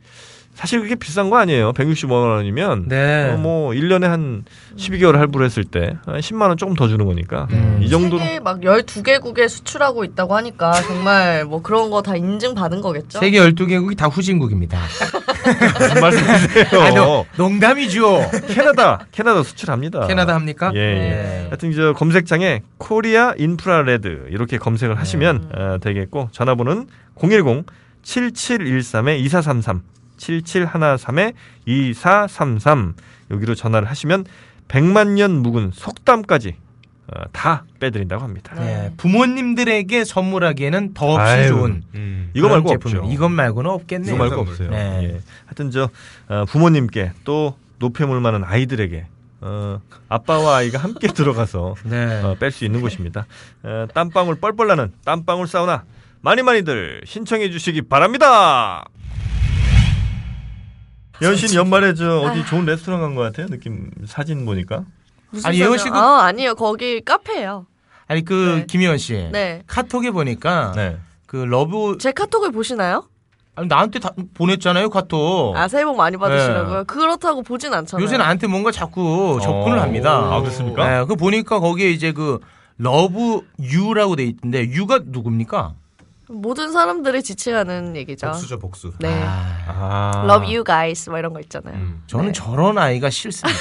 사실 0.58 0.80
그렇게 0.80 0.96
비싼 0.96 1.30
거 1.30 1.36
아니에요. 1.38 1.72
165만 1.72 2.10
원이면 2.34 2.88
네. 2.88 3.30
어, 3.30 3.36
뭐 3.36 3.70
1년에 3.70 4.02
한 4.08 4.42
12개월 4.76 5.12
할부를 5.12 5.46
했을 5.46 5.62
때 5.62 5.96
한 6.04 6.18
10만 6.18 6.48
원 6.48 6.56
조금 6.56 6.74
더 6.74 6.88
주는 6.88 7.04
거니까 7.06 7.46
음. 7.52 7.78
이 7.80 7.88
정도로 7.88 8.18
세계 8.20 8.40
막 8.40 8.58
12개국에 8.60 9.48
수출하고 9.48 10.02
있다고 10.02 10.34
하니까 10.34 10.72
정말 10.82 11.44
뭐 11.44 11.62
그런 11.62 11.90
거 11.90 12.02
다 12.02 12.16
인증 12.16 12.56
받은 12.56 12.80
거겠죠? 12.80 13.20
세계 13.20 13.38
12개국이 13.38 13.96
다 13.96 14.06
후진국입니다. 14.08 14.80
무슨 15.78 16.00
말씀이세요? 16.00 16.80
아, 16.82 16.90
농- 16.90 17.24
농담이죠. 17.36 18.28
캐나다 18.48 19.06
캐나다 19.12 19.44
수출합니다. 19.44 20.08
캐나다 20.08 20.34
합니까? 20.34 20.72
예, 20.74 20.78
예. 20.80 20.94
네. 20.98 21.42
하여튼 21.50 21.72
저 21.72 21.92
검색창에 21.92 22.62
코리아 22.78 23.32
인프라레드 23.38 24.26
이렇게 24.30 24.58
검색을 24.58 24.98
하시면 24.98 25.36
음. 25.36 25.50
어, 25.56 25.78
되겠고 25.80 26.30
전화번호는 26.32 26.88
010 27.14 27.64
7713에 28.02 29.20
2433 29.20 29.82
7713에 30.18 31.32
2433 31.66 32.94
여기로 33.30 33.54
전화를 33.54 33.88
하시면 33.88 34.24
100만 34.68 35.08
년 35.14 35.32
묵은 35.42 35.70
속담까지 35.72 36.56
어, 37.10 37.22
다 37.32 37.64
빼드린다고 37.80 38.22
합니다. 38.22 38.54
네. 38.56 38.92
부모님들에게 38.98 40.04
선물하기에는 40.04 40.92
더없이 40.92 41.32
아유, 41.32 41.48
좋은 41.48 41.82
음. 41.94 42.30
이거 42.34 42.50
말고 42.50 42.68
제품입니다. 42.68 43.04
없죠. 43.06 43.14
이것 43.14 43.28
말고는 43.30 43.70
없겠네요. 43.70 44.14
이거 44.14 44.24
말고. 44.26 44.40
없어요. 44.42 44.70
네. 44.70 45.00
예. 45.04 45.20
하여튼 45.46 45.70
저 45.70 45.88
어, 46.28 46.44
부모님께 46.46 47.12
또 47.24 47.56
노폐물 47.78 48.20
많은 48.20 48.44
아이들에게 48.44 49.06
어, 49.40 49.80
아빠와 50.10 50.56
아이가 50.58 50.78
함께 50.78 51.06
들어가서 51.14 51.76
네. 51.84 52.22
어, 52.22 52.34
뺄 52.38 52.50
수 52.50 52.66
있는 52.66 52.82
곳입니다. 52.82 53.24
어, 53.62 53.86
땀방울 53.94 54.34
뻘뻘 54.38 54.66
나는 54.66 54.92
땀방울 55.06 55.46
사우나 55.46 55.84
많이 56.20 56.42
많이들 56.42 57.00
신청해 57.06 57.50
주시기 57.50 57.82
바랍니다. 57.82 58.84
연신 61.22 61.54
연말에 61.54 61.94
저 61.94 62.20
어디 62.20 62.44
좋은 62.46 62.64
레스토랑 62.64 63.00
간 63.00 63.14
것 63.14 63.22
같아요. 63.22 63.46
느낌 63.48 63.90
사진 64.06 64.44
보니까. 64.44 64.84
무슨 65.30 65.48
아니, 65.48 65.60
예원? 65.60 65.76
씨가- 65.78 65.94
아, 65.94 66.22
아니요. 66.24 66.54
거기 66.54 67.00
카페예요. 67.04 67.66
아니 68.06 68.24
그 68.24 68.60
네. 68.60 68.66
김희원 68.66 68.96
씨 68.98 69.28
네. 69.32 69.62
카톡에 69.66 70.10
보니까 70.10 70.72
네. 70.74 70.96
그 71.26 71.36
love 71.36 71.98
제 72.00 72.10
카톡을 72.12 72.52
보시나요? 72.52 73.04
아니, 73.54 73.66
나한테 73.68 73.98
다 73.98 74.10
보냈잖아요 74.34 74.88
카톡. 74.88 75.52
아, 75.56 75.68
새해 75.68 75.84
복 75.84 75.96
많이 75.96 76.16
받으시라고요? 76.16 76.78
네. 76.78 76.84
그렇다고 76.84 77.42
보진 77.42 77.74
않잖아요. 77.74 78.02
요새 78.04 78.16
나한테 78.16 78.46
뭔가 78.46 78.70
자꾸 78.70 79.38
접근을 79.42 79.78
어. 79.78 79.82
합니다. 79.82 80.12
아, 80.32 80.40
그렇습니까? 80.40 80.88
네, 81.00 81.04
그 81.06 81.16
보니까 81.16 81.58
거기에 81.60 81.90
이제 81.90 82.12
그 82.12 82.38
love 82.78 83.42
you라고 83.60 84.16
돼 84.16 84.24
있는데 84.24 84.62
you가 84.72 85.00
누굽니까? 85.04 85.74
모든 86.30 86.72
사람들이 86.72 87.22
지칭하는 87.22 87.96
얘기죠. 87.96 88.26
복수죠 88.28 88.58
복수. 88.58 88.92
네. 89.00 89.08
아, 89.24 89.64
아. 89.66 90.22
Love 90.24 90.46
you 90.54 90.64
guys 90.64 91.08
뭐 91.08 91.18
이런 91.18 91.32
거 91.32 91.40
있잖아요. 91.40 91.74
음. 91.74 92.02
저는 92.06 92.26
네. 92.26 92.32
저런 92.32 92.76
아이가 92.78 93.08
싫습니다. 93.10 93.58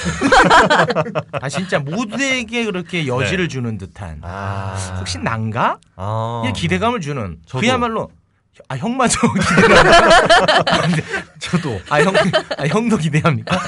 아 1.42 1.50
진짜 1.50 1.80
모두에게 1.80 2.66
그렇게 2.66 3.08
여지를 3.08 3.48
주는 3.48 3.78
듯한. 3.78 4.16
네. 4.16 4.22
아. 4.24 4.76
혹시 5.00 5.18
난가? 5.18 5.80
아. 5.96 6.44
이 6.48 6.54
기대감을 6.54 7.00
주는. 7.02 7.38
저도. 7.46 7.62
그야말로 7.62 8.10
아 8.70 8.76
형마저 8.76 9.20
기대감. 9.34 9.88
아, 10.68 10.88
네. 10.88 11.04
저도. 11.40 11.80
아 11.90 12.02
형, 12.02 12.14
아 12.58 12.68
형도 12.68 12.98
기대합니까? 12.98 13.56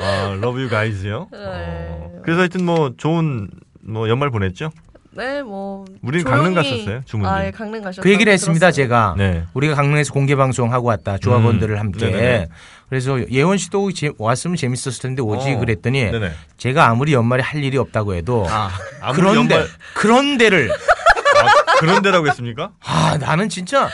아, 0.00 0.36
love 0.40 0.60
you 0.62 0.68
guys요. 0.68 1.28
네. 1.30 1.38
어. 1.38 2.20
그래서 2.24 2.40
하여튼 2.40 2.64
뭐 2.64 2.92
좋은 2.96 3.48
뭐 3.80 4.08
연말 4.08 4.30
보냈죠? 4.30 4.70
네, 5.18 5.42
뭐 5.42 5.84
우리는 6.02 6.24
조용히- 6.24 6.30
강릉 6.30 6.54
갔었어요, 6.54 7.00
주문님. 7.04 7.26
아, 7.34 7.44
예, 7.44 7.50
강릉 7.50 7.82
가셨다. 7.82 8.02
그 8.02 8.10
얘기를 8.12 8.32
했습니다 8.32 8.70
제가. 8.70 9.16
네. 9.18 9.42
우리가 9.52 9.74
강릉에서 9.74 10.12
공개 10.12 10.36
방송 10.36 10.72
하고 10.72 10.86
왔다 10.86 11.18
조합원들을 11.18 11.74
음. 11.74 11.78
함께. 11.80 12.06
네네네. 12.06 12.48
그래서 12.88 13.28
예원 13.32 13.58
씨도 13.58 13.90
제- 13.92 14.12
왔으면 14.16 14.56
재밌었을 14.56 15.02
텐데 15.02 15.20
오지 15.22 15.54
어. 15.54 15.58
그랬더니 15.58 16.12
네네. 16.12 16.30
제가 16.56 16.86
아무리 16.86 17.14
연말에 17.14 17.42
할 17.42 17.64
일이 17.64 17.76
없다고 17.78 18.14
해도 18.14 18.46
아, 18.48 18.70
그런데 19.12 19.56
연말 19.56 19.68
그런 19.94 20.38
데를 20.38 20.70
아, 20.70 21.74
그런 21.80 22.00
데라고 22.00 22.28
했습니까? 22.28 22.70
아 22.84 23.18
나는 23.18 23.48
진짜 23.48 23.88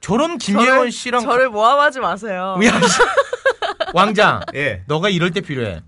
저런 0.00 0.36
김예원 0.36 0.90
씨랑 0.90 1.22
저를 1.22 1.48
모함하지 1.48 2.00
마세요. 2.00 2.56
왕장 3.94 4.40
예. 4.54 4.82
너가 4.86 5.08
이럴 5.08 5.30
때 5.30 5.40
필요해. 5.40 5.80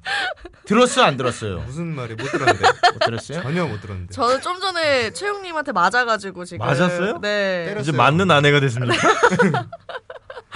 들었어 0.67 1.03
안 1.05 1.17
들었어요? 1.17 1.61
무슨 1.67 1.95
말이 1.95 2.15
못 2.15 2.25
들었는데. 2.25 2.61
못 2.93 2.99
들었어요? 3.05 3.43
전혀 3.43 3.67
못 3.67 3.81
들었는데. 3.81 4.13
저는 4.15 4.41
좀 4.41 4.61
전에 4.61 5.13
최용님한테 5.13 5.73
맞아가지고 5.73 6.45
지금 6.45 6.65
맞았어요? 6.67 7.19
네. 7.21 7.65
때렸어요. 7.67 7.81
이제 7.81 7.93
맞는 7.93 8.31
아내가 8.31 8.61
됐습니까? 8.61 8.95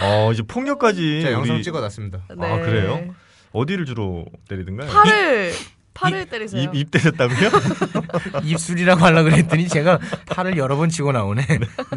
어, 0.01 0.31
이제 0.33 0.43
폭력까지 0.43 1.23
제가 1.23 1.33
영상 1.33 1.57
우리- 1.57 1.63
찍어놨습니다. 1.65 2.21
네. 2.37 2.47
아, 2.53 2.57
그래요? 2.61 3.15
어디를 3.53 3.85
주로 3.85 4.25
때리던가요? 4.49 4.89
팔을 4.91 5.53
팔을 5.95 6.27
때리세요. 6.27 6.63
입, 6.63 6.75
입 6.77 6.91
때렸다고요? 6.93 7.51
입술이라고 8.45 9.01
하려고 9.05 9.31
그랬더니 9.31 9.67
제가 9.69 9.99
팔을 10.27 10.57
여러 10.57 10.77
번 10.77 10.89
치고 10.91 11.11
나오네. 11.11 11.45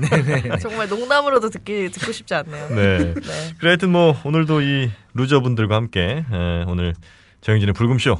네네. 0.10 0.58
정말 0.60 0.90
농담으로도 0.90 1.52
듣기 1.52 1.90
듣고 1.92 2.12
싶지 2.12 2.34
않네요. 2.34 2.70
네. 2.70 3.14
네. 3.14 3.54
그래 3.60 3.70
하여튼 3.70 3.92
뭐 3.92 4.20
오늘도 4.24 4.62
이 4.62 4.90
루저분들과 5.14 5.76
함께 5.76 6.26
에, 6.32 6.64
오늘 6.68 6.96
정영진의 7.42 7.74
불금쇼 7.74 8.18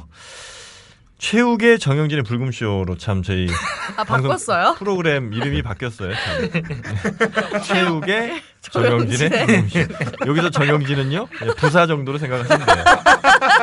최욱의 1.18 1.78
정영진의 1.78 2.24
불금쇼로 2.24 2.96
참 2.98 3.22
저희 3.22 3.46
아 3.96 4.02
방송 4.02 4.30
바꿨어요? 4.30 4.74
프로그램 4.76 5.32
이름이 5.32 5.62
바뀌었어요. 5.62 6.12
참. 6.14 7.62
최욱의 7.62 8.42
정영진의. 8.60 9.30
불금쇼. 9.46 9.80
여기서 10.26 10.50
정영진은요 10.50 11.28
예, 11.42 11.46
부사 11.58 11.86
정도로 11.86 12.18
생각하시면 12.18 12.66
돼요. 12.66 12.84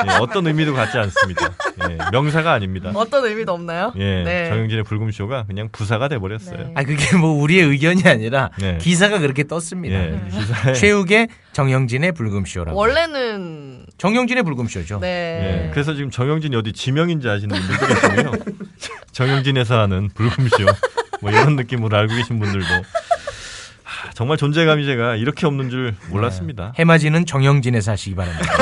예, 0.08 0.12
어떤 0.22 0.48
의미도 0.48 0.74
갖지 0.74 0.98
않습니다. 1.00 1.50
예, 1.90 1.98
명사가 2.14 2.54
아닙니다. 2.54 2.92
어떤 2.96 3.26
의미도 3.26 3.52
없나요? 3.52 3.92
예, 3.98 4.24
네. 4.24 4.50
정영진의 4.50 4.86
불금쇼가 4.86 5.44
그냥 5.48 5.68
부사가 5.74 6.08
돼버렸어요. 6.08 6.58
네. 6.58 6.72
아 6.76 6.84
그게 6.84 7.18
뭐 7.18 7.32
우리의 7.42 7.64
의견이 7.68 8.04
아니라 8.08 8.52
네. 8.58 8.78
기사가 8.78 9.20
그렇게 9.20 9.44
떴습니다. 9.46 9.96
예, 10.02 10.22
기사에 10.32 10.74
최욱의 10.76 11.28
정영진의 11.52 12.14
불금쇼라고. 12.14 12.78
원래는 12.80 13.69
정영진의 14.00 14.44
불금쇼죠. 14.44 15.00
네. 15.02 15.68
예, 15.68 15.72
그래서 15.72 15.94
지금 15.94 16.10
정영진이 16.10 16.56
어디 16.56 16.72
지명인지 16.74 17.30
아시는 17.30 17.56
분들도 17.56 17.88
계시고요. 17.88 18.32
정영진에서 19.12 19.78
하는 19.78 20.10
불금쇼 20.16 20.66
뭐 21.22 21.30
이런 21.32 21.58
느낌으로 21.58 21.96
알고 21.98 22.16
계신 22.16 22.40
분들도 22.40 22.66
하, 23.84 24.10
정말 24.14 24.38
존재감이 24.38 24.86
제가 24.86 25.18
이렇게 25.18 25.46
없는 25.46 25.70
줄 25.70 25.96
몰랐습니다. 26.10 26.72
해맞이는 26.80 27.26
정영진에서 27.26 27.92
하시기 27.92 28.16
바랍니다. 28.16 28.54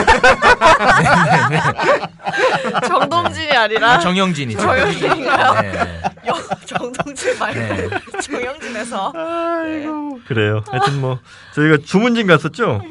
정동진이 2.87 3.51
아니라 3.51 3.91
아, 3.93 3.99
정영진이죠. 3.99 4.59
정영진인가요? 4.59 5.73
네, 6.67 6.75
네. 6.75 6.85
영- 6.85 6.93
정동진 6.93 7.37
말고 7.39 7.59
네. 7.59 7.89
정영진에서 8.21 9.13
그래요. 10.27 10.63
하여튼 10.69 11.01
뭐 11.01 11.19
저희가 11.55 11.77
주문진 11.85 12.27
갔었죠. 12.27 12.81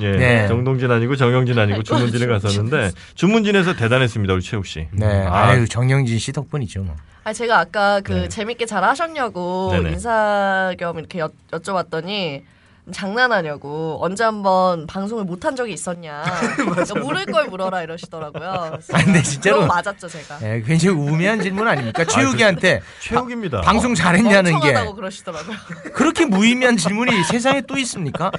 예, 0.00 0.10
네. 0.12 0.48
정동진 0.48 0.90
아니고 0.90 1.16
정영진 1.16 1.58
아니고 1.58 1.82
주문진에 1.82 2.26
갔었는데 2.26 2.92
주문진에서 3.14 3.74
대단했습니다 3.74 4.34
우리 4.34 4.42
최욱 4.42 4.66
씨. 4.66 4.86
네. 4.92 5.06
아, 5.26 5.48
아유 5.48 5.66
정영진 5.68 6.18
씨 6.18 6.32
덕분이죠. 6.32 6.82
뭐. 6.82 6.94
아 7.24 7.32
제가 7.32 7.58
아까 7.58 8.00
그 8.00 8.12
네. 8.12 8.28
재밌게 8.28 8.66
잘 8.66 8.84
하셨냐고. 8.84 9.72
인사 9.76 10.72
겸 10.78 10.98
이렇게 10.98 11.18
여, 11.18 11.28
여쭤봤더니 11.50 12.42
장난하냐고 12.92 13.98
언제 14.00 14.22
한번 14.24 14.86
방송을 14.86 15.24
못한 15.24 15.56
적이 15.56 15.72
있었냐 15.72 16.22
그러니까 16.56 16.94
물을 17.00 17.24
걸 17.26 17.46
물어라 17.48 17.82
이러시더라고요. 17.82 18.48
아, 18.92 19.02
근데 19.04 19.22
진짜로- 19.22 19.66
맞았죠 19.66 20.08
제가. 20.08 20.38
네, 20.38 20.62
굉장히 20.62 20.96
우매한 20.96 21.40
질문 21.40 21.66
아닙니까? 21.66 22.04
최욱이한테 22.04 22.80
최욱입니다. 23.00 23.60
방송 23.62 23.94
잘했냐는 23.94 24.60
게 24.60 24.72
그러시더라고요. 24.94 25.56
그렇게 25.94 26.26
무의미한 26.26 26.76
질문이 26.76 27.24
세상에 27.24 27.60
또 27.62 27.76
있습니까? 27.78 28.30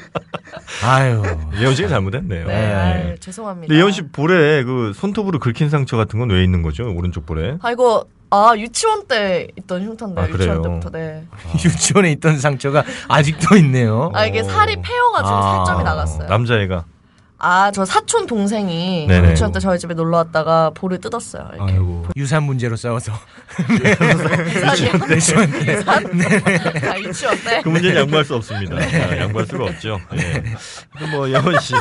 아유. 0.83 1.23
예원 1.59 1.75
씨가 1.75 1.89
잘못했네요. 1.89 2.47
네, 2.47 2.73
아유, 2.73 3.19
죄송합니다. 3.19 3.73
예원 3.75 3.91
씨 3.91 4.03
볼에 4.03 4.63
그 4.63 4.93
손톱으로 4.95 5.39
긁힌 5.39 5.69
상처 5.69 5.97
같은 5.97 6.19
건 6.19 6.27
왜 6.27 6.43
있는 6.43 6.61
거죠? 6.61 6.93
오른쪽 6.93 7.25
볼에? 7.25 7.57
아 7.61 7.71
이거 7.71 8.05
아 8.29 8.53
유치원 8.57 9.07
때 9.07 9.47
있던 9.57 9.83
흉터인데 9.83 10.21
아, 10.21 10.25
요 10.25 10.29
유치원? 10.33 10.61
때부터 10.61 10.89
네. 10.89 11.23
유치원에 11.63 12.11
있던 12.13 12.39
상처가 12.39 12.83
아직도 13.07 13.55
있네요. 13.57 14.11
아 14.13 14.25
이게 14.25 14.43
살이 14.43 14.75
패여가지고 14.81 15.35
아. 15.35 15.65
살점이 15.65 15.83
나갔어요. 15.83 16.27
남자애가 16.27 16.85
아 17.39 17.69
저 17.71 17.85
사촌 17.85 18.25
동생이 18.25 19.05
네네. 19.07 19.29
유치원 19.31 19.51
때 19.51 19.59
저희 19.59 19.77
집에 19.77 19.93
놀러 19.93 20.17
왔다가 20.17 20.71
볼을 20.71 20.99
뜯었어요. 20.99 21.47
이렇게. 21.53 21.73
아이고. 21.73 22.07
유산 22.15 22.41
문제로 22.43 22.75
싸워서. 22.75 23.11
유산이요? 23.69 25.15
유치원 25.15 25.51
때. 25.51 25.83
아 26.89 26.99
유치원 26.99 27.37
때. 27.43 27.61
그 27.61 27.69
문제는 27.69 28.01
양보할 28.01 28.25
수 28.25 28.35
없습니다. 28.35 28.75
네. 28.77 29.03
아, 29.03 29.17
양보할 29.19 29.45
수가 29.45 29.65
없죠. 29.65 29.99
예. 30.15 30.43
근데 30.97 31.11
뭐 31.15 31.29
예원 31.29 31.59
씨, 31.59 31.75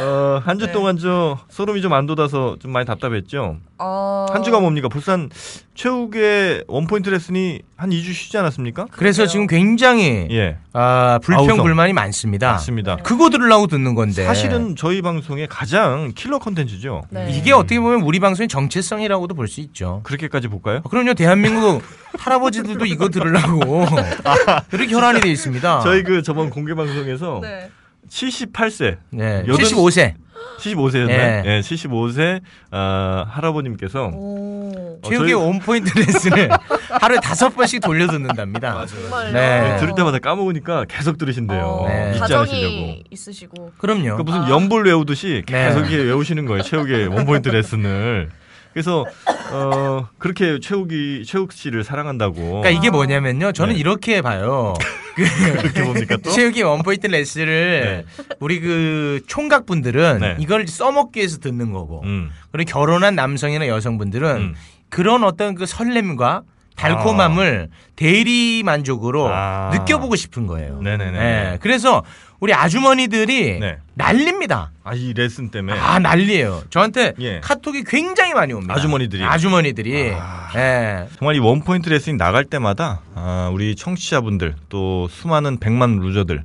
어, 0.00 0.42
한주 0.44 0.66
네. 0.66 0.72
동안 0.72 0.96
저 0.98 1.38
소름이 1.48 1.82
좀 1.82 1.90
안 1.92 2.06
돋아서 2.06 2.56
좀 2.60 2.70
많이 2.72 2.86
답답했죠. 2.86 3.56
어... 3.78 4.26
한 4.30 4.42
주가 4.42 4.60
뭡니까? 4.60 4.88
부산 4.88 5.28
최욱의 5.74 6.64
원포인트 6.68 7.08
레슨이 7.08 7.60
한 7.76 7.90
2주 7.90 8.12
쉬지 8.12 8.36
않았습니까? 8.38 8.86
그래서 8.92 9.26
지금 9.26 9.46
굉장히 9.46 10.28
예, 10.30 10.58
아, 10.72 11.18
불평 11.22 11.48
아우성. 11.50 11.64
불만이 11.64 11.92
많습니다. 11.94 12.52
맞습니다. 12.52 12.96
그거 12.96 13.30
들으려고 13.30 13.66
듣는 13.66 13.94
건데. 13.94 14.24
사실은 14.24 14.76
저희 14.76 15.00
방송의 15.02 15.46
가장 15.48 16.12
킬러 16.14 16.38
컨텐츠죠. 16.38 17.02
네. 17.10 17.28
이게 17.30 17.52
어떻게 17.52 17.80
보면 17.80 18.02
우리 18.02 18.20
방송의 18.20 18.48
정체성이라고도 18.48 19.34
볼 19.34 19.48
수 19.48 19.60
있죠. 19.62 20.00
그렇게까지 20.04 20.46
볼까요? 20.48 20.80
아, 20.84 20.88
그럼요, 20.88 21.14
대한민국 21.14 21.82
할아버지들도 22.18 22.84
이거 22.84 23.08
들으려고 23.08 23.84
그렇게 24.70 24.94
혈안이 24.94 25.20
돼 25.22 25.28
있습니다. 25.30 25.80
저희 25.80 26.02
그 26.04 26.22
저번 26.22 26.50
공개 26.50 26.74
방송에서 26.74 27.40
네. 27.42 27.70
78세, 28.10 28.98
네, 29.10 29.44
여든- 29.46 29.60
75세 29.62 30.14
75세였나요? 30.58 31.10
예. 31.10 31.42
예, 31.46 31.60
75세 31.60 32.40
아, 32.70 33.24
할아버님께서 33.28 34.10
오. 34.14 34.72
어, 34.74 35.00
최욱의 35.08 35.30
저희- 35.30 35.32
원포인트 35.34 35.98
레슨을 35.98 36.48
하루에 37.00 37.18
다섯 37.22 37.50
번씩 37.50 37.80
돌려 37.82 38.06
듣는답니다. 38.06 38.84
정말요. 38.86 39.32
네. 39.32 39.76
들을 39.78 39.94
때마다 39.94 40.18
까먹으니까 40.18 40.84
계속 40.88 41.18
들으신대요. 41.18 41.62
어, 41.64 41.88
네. 41.88 42.10
잊지 42.10 42.20
가정이 42.20 42.40
않으시려고. 42.40 43.02
있으시고. 43.10 43.72
그럼요. 43.78 44.02
그러니까 44.16 44.22
무슨 44.24 44.48
연불 44.50 44.86
외우듯이 44.86 45.42
네. 45.46 45.66
계속 45.68 45.80
이렇게 45.80 45.96
외우시는 45.96 46.46
거예요. 46.46 46.62
최욱의 46.62 47.06
원포인트 47.08 47.48
레슨을. 47.48 48.30
그래서 48.72 49.04
어 49.52 50.08
그렇게 50.18 50.58
최욱이 50.60 51.24
최욱 51.26 51.52
씨를 51.52 51.82
사랑한다고. 51.84 52.34
그러니까 52.60 52.70
이게 52.70 52.88
뭐냐면요. 52.90 53.52
저는 53.52 53.74
네. 53.74 53.80
이렇게 53.80 54.22
봐요. 54.22 54.74
그렇게 55.14 55.82
봅니까 55.82 56.16
또? 56.18 56.30
최욱의 56.30 56.62
원포인트 56.62 57.06
레슨을 57.06 58.04
우리 58.38 58.60
그 58.60 59.20
총각분들은 59.26 60.18
네. 60.20 60.36
이걸 60.38 60.66
써먹기 60.66 61.18
위해서 61.18 61.38
듣는 61.38 61.72
거고 61.72 62.02
음. 62.04 62.30
그리고 62.52 62.70
결혼한 62.70 63.14
남성이나 63.14 63.68
여성분들은 63.68 64.36
음. 64.36 64.54
그런 64.88 65.24
어떤 65.24 65.54
그 65.54 65.66
설렘과 65.66 66.42
달콤함을 66.80 67.68
대리 67.96 68.62
만족으로 68.64 69.28
아. 69.28 69.70
느껴보고 69.72 70.16
싶은 70.16 70.46
거예요. 70.46 70.80
네네네. 70.82 71.18
네, 71.18 71.58
그래서 71.60 72.02
우리 72.40 72.54
아주머니들이 72.54 73.58
네. 73.60 73.78
난립니다. 73.94 74.70
아 74.82 74.94
이 74.94 75.12
레슨 75.14 75.50
때문에. 75.50 75.78
아 75.78 75.98
난리예요. 75.98 76.62
저한테 76.70 77.12
예. 77.20 77.40
카톡이 77.40 77.84
굉장히 77.84 78.32
많이 78.34 78.52
옵니다. 78.52 78.74
아주머니들이? 78.74 79.22
아주머니들이. 79.22 80.14
아. 80.18 80.48
예. 80.56 81.08
정말 81.18 81.36
이 81.36 81.38
원포인트 81.38 81.88
레슨이 81.88 82.16
나갈 82.16 82.44
때마다 82.44 83.00
아, 83.14 83.50
우리 83.52 83.76
청취자분들 83.76 84.54
또 84.68 85.06
수많은 85.08 85.58
백만 85.58 85.96
루저들 86.00 86.42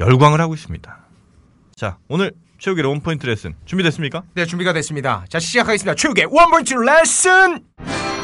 열광을 0.00 0.40
하고 0.40 0.54
있습니다. 0.54 0.98
자 1.76 1.96
오늘 2.08 2.32
최욱의 2.58 2.84
원포인트 2.84 3.26
레슨 3.26 3.54
준비됐습니까? 3.66 4.22
네, 4.34 4.46
준비가 4.46 4.72
됐습니다. 4.72 5.24
자, 5.28 5.40
시작하겠습니다. 5.40 5.96
최욱의 5.96 6.26
원포인트 6.30 6.74
레슨! 6.74 8.21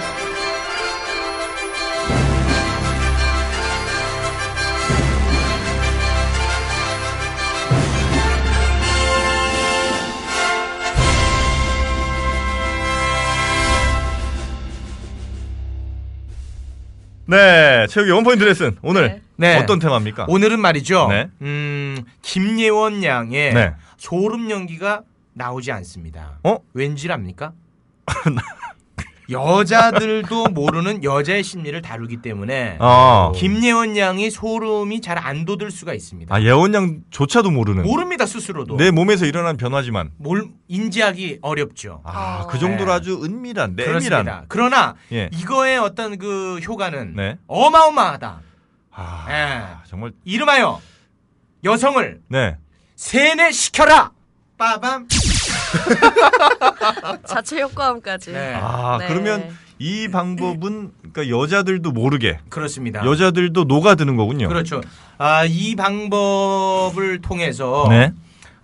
네, 17.29 17.87
최욱의 17.89 18.11
원포인트 18.13 18.43
레슨 18.43 18.79
오늘 18.81 19.21
네. 19.37 19.59
어떤 19.59 19.79
테마입니까? 19.79 20.25
오늘은 20.31 20.61
말이죠. 20.61 21.09
네. 21.11 21.29
음, 21.43 22.03
김예원 22.23 23.05
양의 23.05 23.53
네. 23.53 23.75
소름 23.99 24.51
연기가 24.51 25.03
나오지 25.35 25.71
않습니다. 25.73 26.39
어? 26.43 26.57
왠지랍니까? 26.73 27.53
여자들도 29.31 30.47
모르는 30.47 31.05
여자의 31.05 31.43
심리를 31.45 31.81
다루기 31.83 32.23
때문에 32.23 32.79
아, 32.81 33.31
김예원 33.35 33.97
양이 33.97 34.31
소름이 34.31 35.01
잘 35.03 35.19
안 35.19 35.45
돋을 35.45 35.71
수가 35.71 35.95
있습니다. 35.95 36.35
아 36.35 36.41
예원 36.43 36.73
양조차도 36.73 37.51
모르는 37.51 37.83
모릅니다 37.83 38.25
스스로도. 38.25 38.77
내 38.77 38.91
몸에서 38.91 39.27
일어난 39.27 39.57
변화지만 39.57 40.13
뭘 40.17 40.49
인지하기 40.69 41.41
어렵죠. 41.43 42.03
아, 42.05 42.43
아. 42.43 42.47
그 42.47 42.59
정도로 42.59 42.91
네. 42.91 42.97
아주 42.97 43.21
은밀한 43.23 43.75
내밀한 43.75 44.01
그렇습니다. 44.01 44.45
그러나 44.49 44.95
예. 45.13 45.29
이거의 45.33 45.79
어떤 45.79 46.19
그 46.19 46.59
효과는 46.61 47.15
네. 47.17 47.37
어마어마하다. 47.49 48.41
아, 48.93 49.27
예. 49.29 49.89
정말 49.89 50.13
이름하여 50.25 50.81
여성을 51.65 52.21
네. 52.29 52.57
세뇌시켜라. 52.95 54.13
빠밤. 54.57 55.09
자체 57.27 57.61
효과음까지. 57.61 58.33
네. 58.33 58.55
아, 58.55 58.99
네. 58.99 59.09
그러면 59.09 59.57
이 59.79 60.09
방법은 60.09 60.93
그러니까 61.13 61.29
여자들도 61.29 61.93
모르게 61.93 62.39
그렇습니다. 62.49 63.05
여자들도 63.05 63.65
녹아드는 63.65 64.17
거군요. 64.17 64.49
그렇죠. 64.49 64.81
아, 65.19 65.45
이 65.45 65.75
방법을 65.77 67.21
통해서 67.21 67.87
네. 67.89 68.13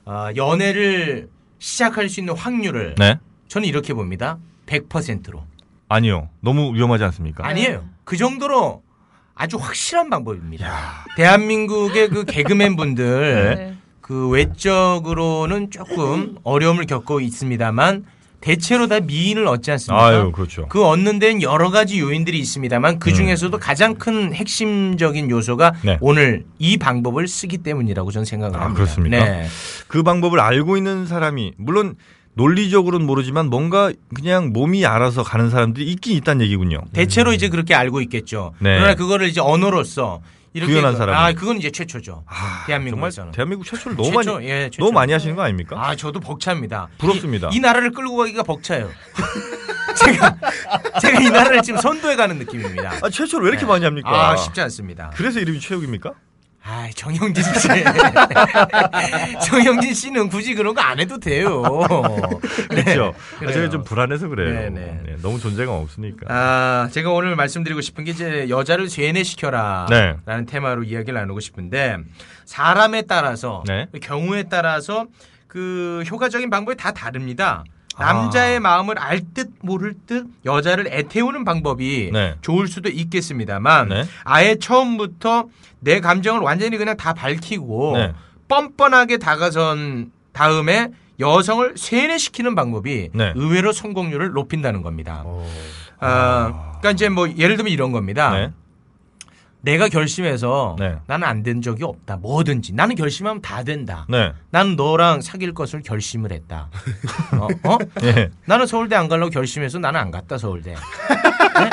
아, 0.04 0.32
연애를 0.36 1.28
시작할 1.58 2.08
수 2.08 2.20
있는 2.20 2.36
확률을 2.36 2.94
네. 2.98 3.18
저는 3.48 3.68
이렇게 3.68 3.94
봅니다. 3.94 4.38
100%로. 4.66 5.44
아니요. 5.88 6.28
너무 6.40 6.74
위험하지 6.74 7.04
않습니까? 7.04 7.46
아니에요. 7.46 7.84
그 8.04 8.16
정도로 8.16 8.82
아주 9.34 9.56
확실한 9.56 10.10
방법입니다. 10.10 11.04
대한민국의 11.16 12.08
그 12.08 12.24
개그맨 12.24 12.76
분들 12.76 13.54
네. 13.56 13.73
그 14.04 14.28
외적으로는 14.28 15.70
조금 15.70 16.36
어려움을 16.42 16.84
겪고 16.84 17.20
있습니다만 17.20 18.04
대체로 18.42 18.86
다 18.86 19.00
미인을 19.00 19.46
얻지 19.46 19.70
않습니까? 19.70 20.06
아유, 20.06 20.30
그렇죠. 20.30 20.66
그 20.68 20.84
얻는 20.84 21.18
데는 21.18 21.40
여러 21.40 21.70
가지 21.70 21.98
요인들이 21.98 22.38
있습니다만 22.38 22.98
그 22.98 23.14
중에서도 23.14 23.56
가장 23.58 23.94
큰 23.94 24.34
핵심적인 24.34 25.30
요소가 25.30 25.70
음. 25.70 25.80
네. 25.84 25.98
오늘 26.02 26.44
이 26.58 26.76
방법을 26.76 27.26
쓰기 27.26 27.56
때문이라고 27.56 28.10
저는 28.10 28.26
생각을 28.26 28.58
아, 28.58 28.64
합니다. 28.64 28.82
그렇습니까? 28.82 29.24
네. 29.24 29.46
그 29.88 30.02
방법을 30.02 30.38
알고 30.38 30.76
있는 30.76 31.06
사람이 31.06 31.54
물론 31.56 31.94
논리적으로는 32.34 33.06
모르지만 33.06 33.48
뭔가 33.48 33.90
그냥 34.14 34.52
몸이 34.52 34.84
알아서 34.84 35.22
가는 35.22 35.48
사람들이 35.48 35.90
있긴 35.92 36.14
있다는 36.18 36.44
얘기군요. 36.44 36.82
대체로 36.92 37.32
이제 37.32 37.48
그렇게 37.48 37.74
알고 37.74 38.02
있겠죠. 38.02 38.52
네. 38.58 38.76
그러나 38.76 38.96
그거를 38.96 39.28
이제 39.28 39.40
언어로서 39.40 40.20
구현한 40.60 40.92
그- 40.92 40.98
사람은. 40.98 41.20
아, 41.20 41.32
그건 41.32 41.56
이제 41.58 41.70
최초죠. 41.70 42.24
정말 42.28 42.66
대한민국에서는. 42.66 43.32
대한민국 43.32 43.64
최초를 43.64 43.96
너무 43.96 44.10
최초, 44.10 44.34
많이 44.34 44.46
예, 44.48 44.64
최초. 44.70 44.80
너무 44.84 44.92
많이 44.92 45.12
하시는 45.12 45.34
거 45.34 45.42
아닙니까? 45.42 45.76
아, 45.78 45.96
저도 45.96 46.20
벅찹니다. 46.20 46.88
부럽습니다. 46.98 47.48
이, 47.52 47.56
이 47.56 47.60
나라를 47.60 47.90
끌고 47.90 48.16
가기가 48.16 48.42
벅차요. 48.44 48.90
제가 49.96 50.36
제가 51.00 51.20
이 51.20 51.30
나라를 51.30 51.62
지금 51.62 51.80
선도해 51.80 52.16
가는 52.16 52.36
느낌입니다. 52.38 52.92
아, 53.02 53.10
최초를 53.10 53.46
왜 53.46 53.50
이렇게 53.50 53.64
많이 53.66 53.84
합니까? 53.84 54.30
아, 54.30 54.36
쉽지 54.36 54.60
않습니다. 54.60 55.10
그래서 55.14 55.40
이름이 55.40 55.60
최욱입니까? 55.60 56.12
아, 56.66 56.88
정영진 56.94 57.44
씨. 57.44 57.68
정영진 59.46 59.92
씨는 59.92 60.28
굳이 60.30 60.54
그런 60.54 60.74
거 60.74 60.80
안 60.84 60.98
해도 61.00 61.18
돼요. 61.18 61.62
그렇죠. 62.68 63.14
아, 63.14 63.38
그래요. 63.38 63.52
제가 63.52 63.68
좀 63.70 63.84
불안해서 63.84 64.28
그래요. 64.28 64.54
네, 64.54 64.70
네. 64.70 65.00
네, 65.04 65.16
너무 65.22 65.38
존재감 65.40 65.74
없으니까. 65.76 66.26
아, 66.28 66.88
제가 66.92 67.10
오늘 67.10 67.36
말씀드리고 67.36 67.80
싶은 67.80 68.04
게 68.04 68.10
이제 68.12 68.46
여자를 68.48 68.88
세뇌시켜라. 68.90 69.86
네. 69.90 70.16
라는 70.26 70.46
테마로 70.46 70.84
이야기를 70.84 71.14
나누고 71.14 71.40
싶은데 71.40 71.96
사람에 72.44 73.02
따라서 73.02 73.62
네. 73.66 73.86
경우에 74.02 74.44
따라서 74.44 75.06
그 75.46 76.02
효과적인 76.08 76.50
방법이 76.50 76.76
다 76.76 76.92
다릅니다. 76.92 77.64
아. 77.96 78.04
남자의 78.12 78.60
마음을 78.60 78.98
알 78.98 79.22
듯 79.34 79.50
모를 79.62 79.94
듯 80.06 80.26
여자를 80.44 80.88
애태우는 80.88 81.44
방법이 81.44 82.10
네. 82.12 82.34
좋을 82.40 82.68
수도 82.68 82.88
있겠습니다만 82.88 83.88
네. 83.88 84.04
아예 84.24 84.56
처음부터 84.56 85.46
내 85.80 86.00
감정을 86.00 86.40
완전히 86.40 86.76
그냥 86.76 86.96
다 86.96 87.14
밝히고 87.14 87.96
네. 87.96 88.12
뻔뻔하게 88.48 89.18
다가선 89.18 90.12
다음에 90.32 90.90
여성을 91.20 91.74
세뇌시키는 91.76 92.54
방법이 92.54 93.10
네. 93.12 93.32
의외로 93.36 93.72
성공률을 93.72 94.32
높인다는 94.32 94.82
겁니다. 94.82 95.24
아, 96.00 96.76
그러니까 96.80 96.90
이제 96.90 97.08
뭐 97.08 97.28
예를 97.28 97.56
들면 97.56 97.72
이런 97.72 97.92
겁니다. 97.92 98.50
네. 99.64 99.72
내가 99.72 99.88
결심해서 99.88 100.76
네. 100.78 100.96
나는 101.06 101.26
안 101.26 101.42
된 101.42 101.60
적이 101.62 101.84
없다. 101.84 102.16
뭐든지 102.16 102.74
나는 102.74 102.94
결심하면 102.96 103.42
다 103.42 103.62
된다. 103.62 104.06
네. 104.08 104.32
나는 104.50 104.76
너랑 104.76 105.20
사귈 105.20 105.52
것을 105.54 105.82
결심을 105.82 106.32
했다. 106.32 106.68
어? 107.38 107.48
어? 107.70 107.78
예. 108.02 108.30
나는 108.46 108.66
서울대 108.66 108.96
안 108.96 109.08
가려고 109.08 109.30
결심해서 109.30 109.78
나는 109.78 110.00
안 110.00 110.10
갔다 110.10 110.38
서울대. 110.38 110.74
네? 110.74 111.70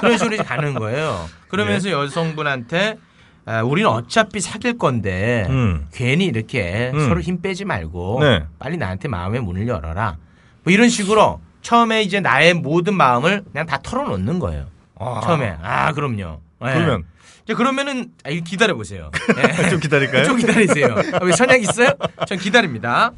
그런 0.00 0.16
식으로 0.18 0.34
이제 0.34 0.42
가는 0.42 0.74
거예요. 0.74 1.26
그러면서 1.48 1.88
예. 1.88 1.92
여성분한테 1.92 2.98
아, 3.46 3.62
우리는 3.62 3.88
어차피 3.90 4.40
사귈 4.40 4.78
건데 4.78 5.46
음. 5.50 5.86
괜히 5.92 6.26
이렇게 6.26 6.90
음. 6.94 7.08
서로 7.08 7.20
힘 7.20 7.40
빼지 7.40 7.64
말고 7.64 8.18
네. 8.22 8.44
빨리 8.58 8.76
나한테 8.76 9.08
마음의 9.08 9.40
문을 9.42 9.66
열어라. 9.66 10.16
뭐 10.62 10.72
이런 10.72 10.88
식으로 10.88 11.40
처음에 11.62 12.02
이제 12.02 12.20
나의 12.20 12.54
모든 12.54 12.94
마음을 12.94 13.44
그냥 13.50 13.66
다 13.66 13.78
털어놓는 13.82 14.38
거예요. 14.38 14.66
아. 14.98 15.20
처음에 15.24 15.56
아 15.62 15.92
그럼요. 15.92 16.40
네. 16.62 16.74
그러면 16.74 17.04
그러면은 17.54 18.08
아, 18.24 18.30
기다려 18.30 18.74
보세요. 18.74 19.10
좀 19.70 19.80
기다릴까요? 19.80 20.24
좀 20.24 20.36
기다리세요. 20.36 20.94
아, 21.20 21.24
왜 21.24 21.32
선약 21.32 21.62
있어요? 21.62 21.90
전 22.26 22.38
기다립니다. 22.38 23.12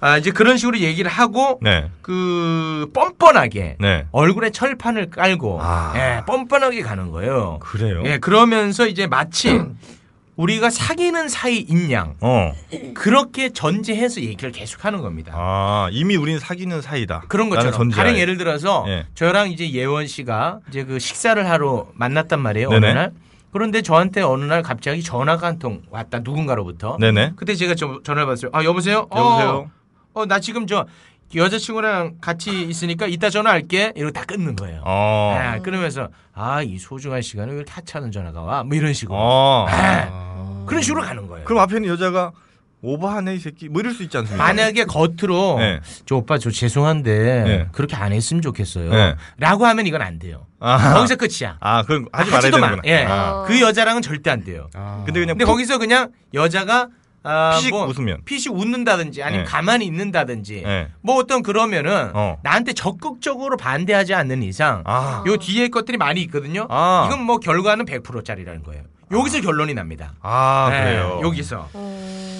아, 0.00 0.16
이제 0.16 0.30
그런 0.30 0.56
식으로 0.56 0.78
얘기를 0.78 1.10
하고 1.10 1.58
네. 1.60 1.90
그 2.02 2.88
뻔뻔하게 2.94 3.76
네. 3.80 4.06
얼굴에 4.12 4.50
철판을 4.50 5.10
깔고 5.10 5.58
아. 5.60 5.92
예, 5.96 6.24
뻔뻔하게 6.24 6.82
가는 6.82 7.10
거예요. 7.10 7.58
그래요? 7.60 8.02
예, 8.04 8.18
그러면서 8.18 8.86
이제 8.86 9.06
마치 9.08 9.60
우리가 10.36 10.70
사귀는 10.70 11.28
사이인 11.28 11.90
양 11.90 12.14
어. 12.20 12.52
그렇게 12.94 13.48
전제해서 13.50 14.20
얘기를 14.20 14.52
계속하는 14.52 15.00
겁니다. 15.00 15.32
아, 15.34 15.88
이미 15.90 16.14
우리는 16.14 16.38
사귀는 16.38 16.80
사이다. 16.80 17.24
그런 17.26 17.48
것처럼. 17.48 17.90
가령 17.90 18.16
예를 18.16 18.36
들어서 18.36 18.84
예. 18.86 19.04
저랑 19.16 19.50
이제 19.50 19.68
예원 19.72 20.06
씨가 20.06 20.60
이제 20.68 20.84
그 20.84 21.00
식사를 21.00 21.44
하러 21.50 21.88
만났단 21.94 22.38
말이에요 22.38 22.68
네네. 22.70 22.86
어느 22.86 22.98
날 22.98 23.10
그런데 23.52 23.82
저한테 23.82 24.20
어느 24.22 24.44
날 24.44 24.62
갑자기 24.62 25.02
전화가 25.02 25.46
한 25.46 25.58
통 25.58 25.82
왔다 25.90 26.20
누군가로부터. 26.20 26.96
네네. 27.00 27.32
그때 27.36 27.54
제가 27.54 27.74
좀 27.74 28.02
전화를 28.02 28.26
받았어요. 28.26 28.50
아 28.54 28.62
여보세요? 28.64 29.06
여보세요? 29.14 29.70
어나 30.14 30.38
지금 30.40 30.66
저 30.66 30.86
여자친구랑 31.34 32.18
같이 32.20 32.62
있으니까 32.62 33.06
이따 33.06 33.28
전화할게. 33.30 33.92
이러고 33.96 34.12
다 34.12 34.24
끊는 34.24 34.56
거예요. 34.56 34.82
어. 34.84 35.36
아, 35.38 35.58
끊으면서 35.60 36.08
아 36.34 36.62
이 36.62 36.78
소중한 36.78 37.20
시간에 37.22 37.50
왜 37.52 37.56
이렇게 37.58 37.72
하찮은 37.72 38.12
전화가 38.12 38.40
와? 38.42 38.62
뭐 38.64 38.76
이런 38.76 38.92
식으로. 38.92 39.16
어. 39.18 39.66
아, 39.68 40.64
그런 40.66 40.80
식으로 40.82 41.02
가는 41.02 41.26
거예요. 41.26 41.44
그럼 41.44 41.60
앞에 41.62 41.76
있는 41.76 41.88
여자가 41.90 42.32
오버하네 42.82 43.34
이 43.34 43.38
새끼 43.38 43.68
뭐 43.68 43.80
이럴 43.80 43.92
수 43.92 44.02
있지 44.02 44.16
않습니까? 44.16 44.42
만약에 44.44 44.84
겉으로 44.84 45.56
네. 45.58 45.80
저 46.06 46.16
오빠 46.16 46.38
저 46.38 46.50
죄송한데 46.50 47.42
네. 47.44 47.68
그렇게 47.72 47.96
안 47.96 48.12
했으면 48.12 48.40
좋겠어요. 48.42 48.90
네. 48.90 49.14
라고 49.38 49.66
하면 49.66 49.86
이건 49.86 50.02
안 50.02 50.18
돼요. 50.18 50.46
아. 50.60 50.94
거기서 50.94 51.16
끝이야. 51.16 51.56
아, 51.60 51.82
그럼 51.82 52.06
하지 52.12 52.30
말아야 52.30 52.38
하지도 52.38 52.58
마. 52.58 52.66
되는구나. 52.70 52.92
예. 52.92 53.04
아. 53.08 53.44
그 53.46 53.60
여자랑은 53.60 54.02
절대 54.02 54.30
안 54.30 54.44
돼요. 54.44 54.68
근데 55.04 55.20
그냥 55.20 55.28
근데 55.36 55.44
푹 55.44 55.52
거기서 55.52 55.78
그냥 55.78 56.12
여자가 56.34 56.88
아, 57.24 57.56
피식 57.56 57.70
뭐 57.70 57.86
웃으면. 57.86 58.18
피식 58.24 58.52
웃는다든지 58.54 59.22
아니면 59.22 59.44
네. 59.44 59.50
가만히 59.50 59.84
있는다든지 59.86 60.62
네. 60.64 60.88
뭐 61.00 61.16
어떤 61.16 61.42
그러면은 61.42 62.10
어. 62.14 62.38
나한테 62.42 62.72
적극적으로 62.72 63.56
반대하지 63.56 64.14
않는 64.14 64.42
이상 64.44 64.82
아. 64.86 65.24
요 65.26 65.36
뒤에 65.36 65.68
것들이 65.68 65.98
많이 65.98 66.22
있거든요. 66.22 66.66
아. 66.70 67.06
이건 67.08 67.24
뭐 67.24 67.38
결과는 67.38 67.86
100%짜리라는 67.86 68.62
거예요. 68.62 68.84
여기서 69.10 69.40
결론이 69.40 69.74
납니다. 69.74 70.12
아, 70.20 70.68
네, 70.70 70.82
그래요. 70.82 71.20
여기서. 71.22 71.68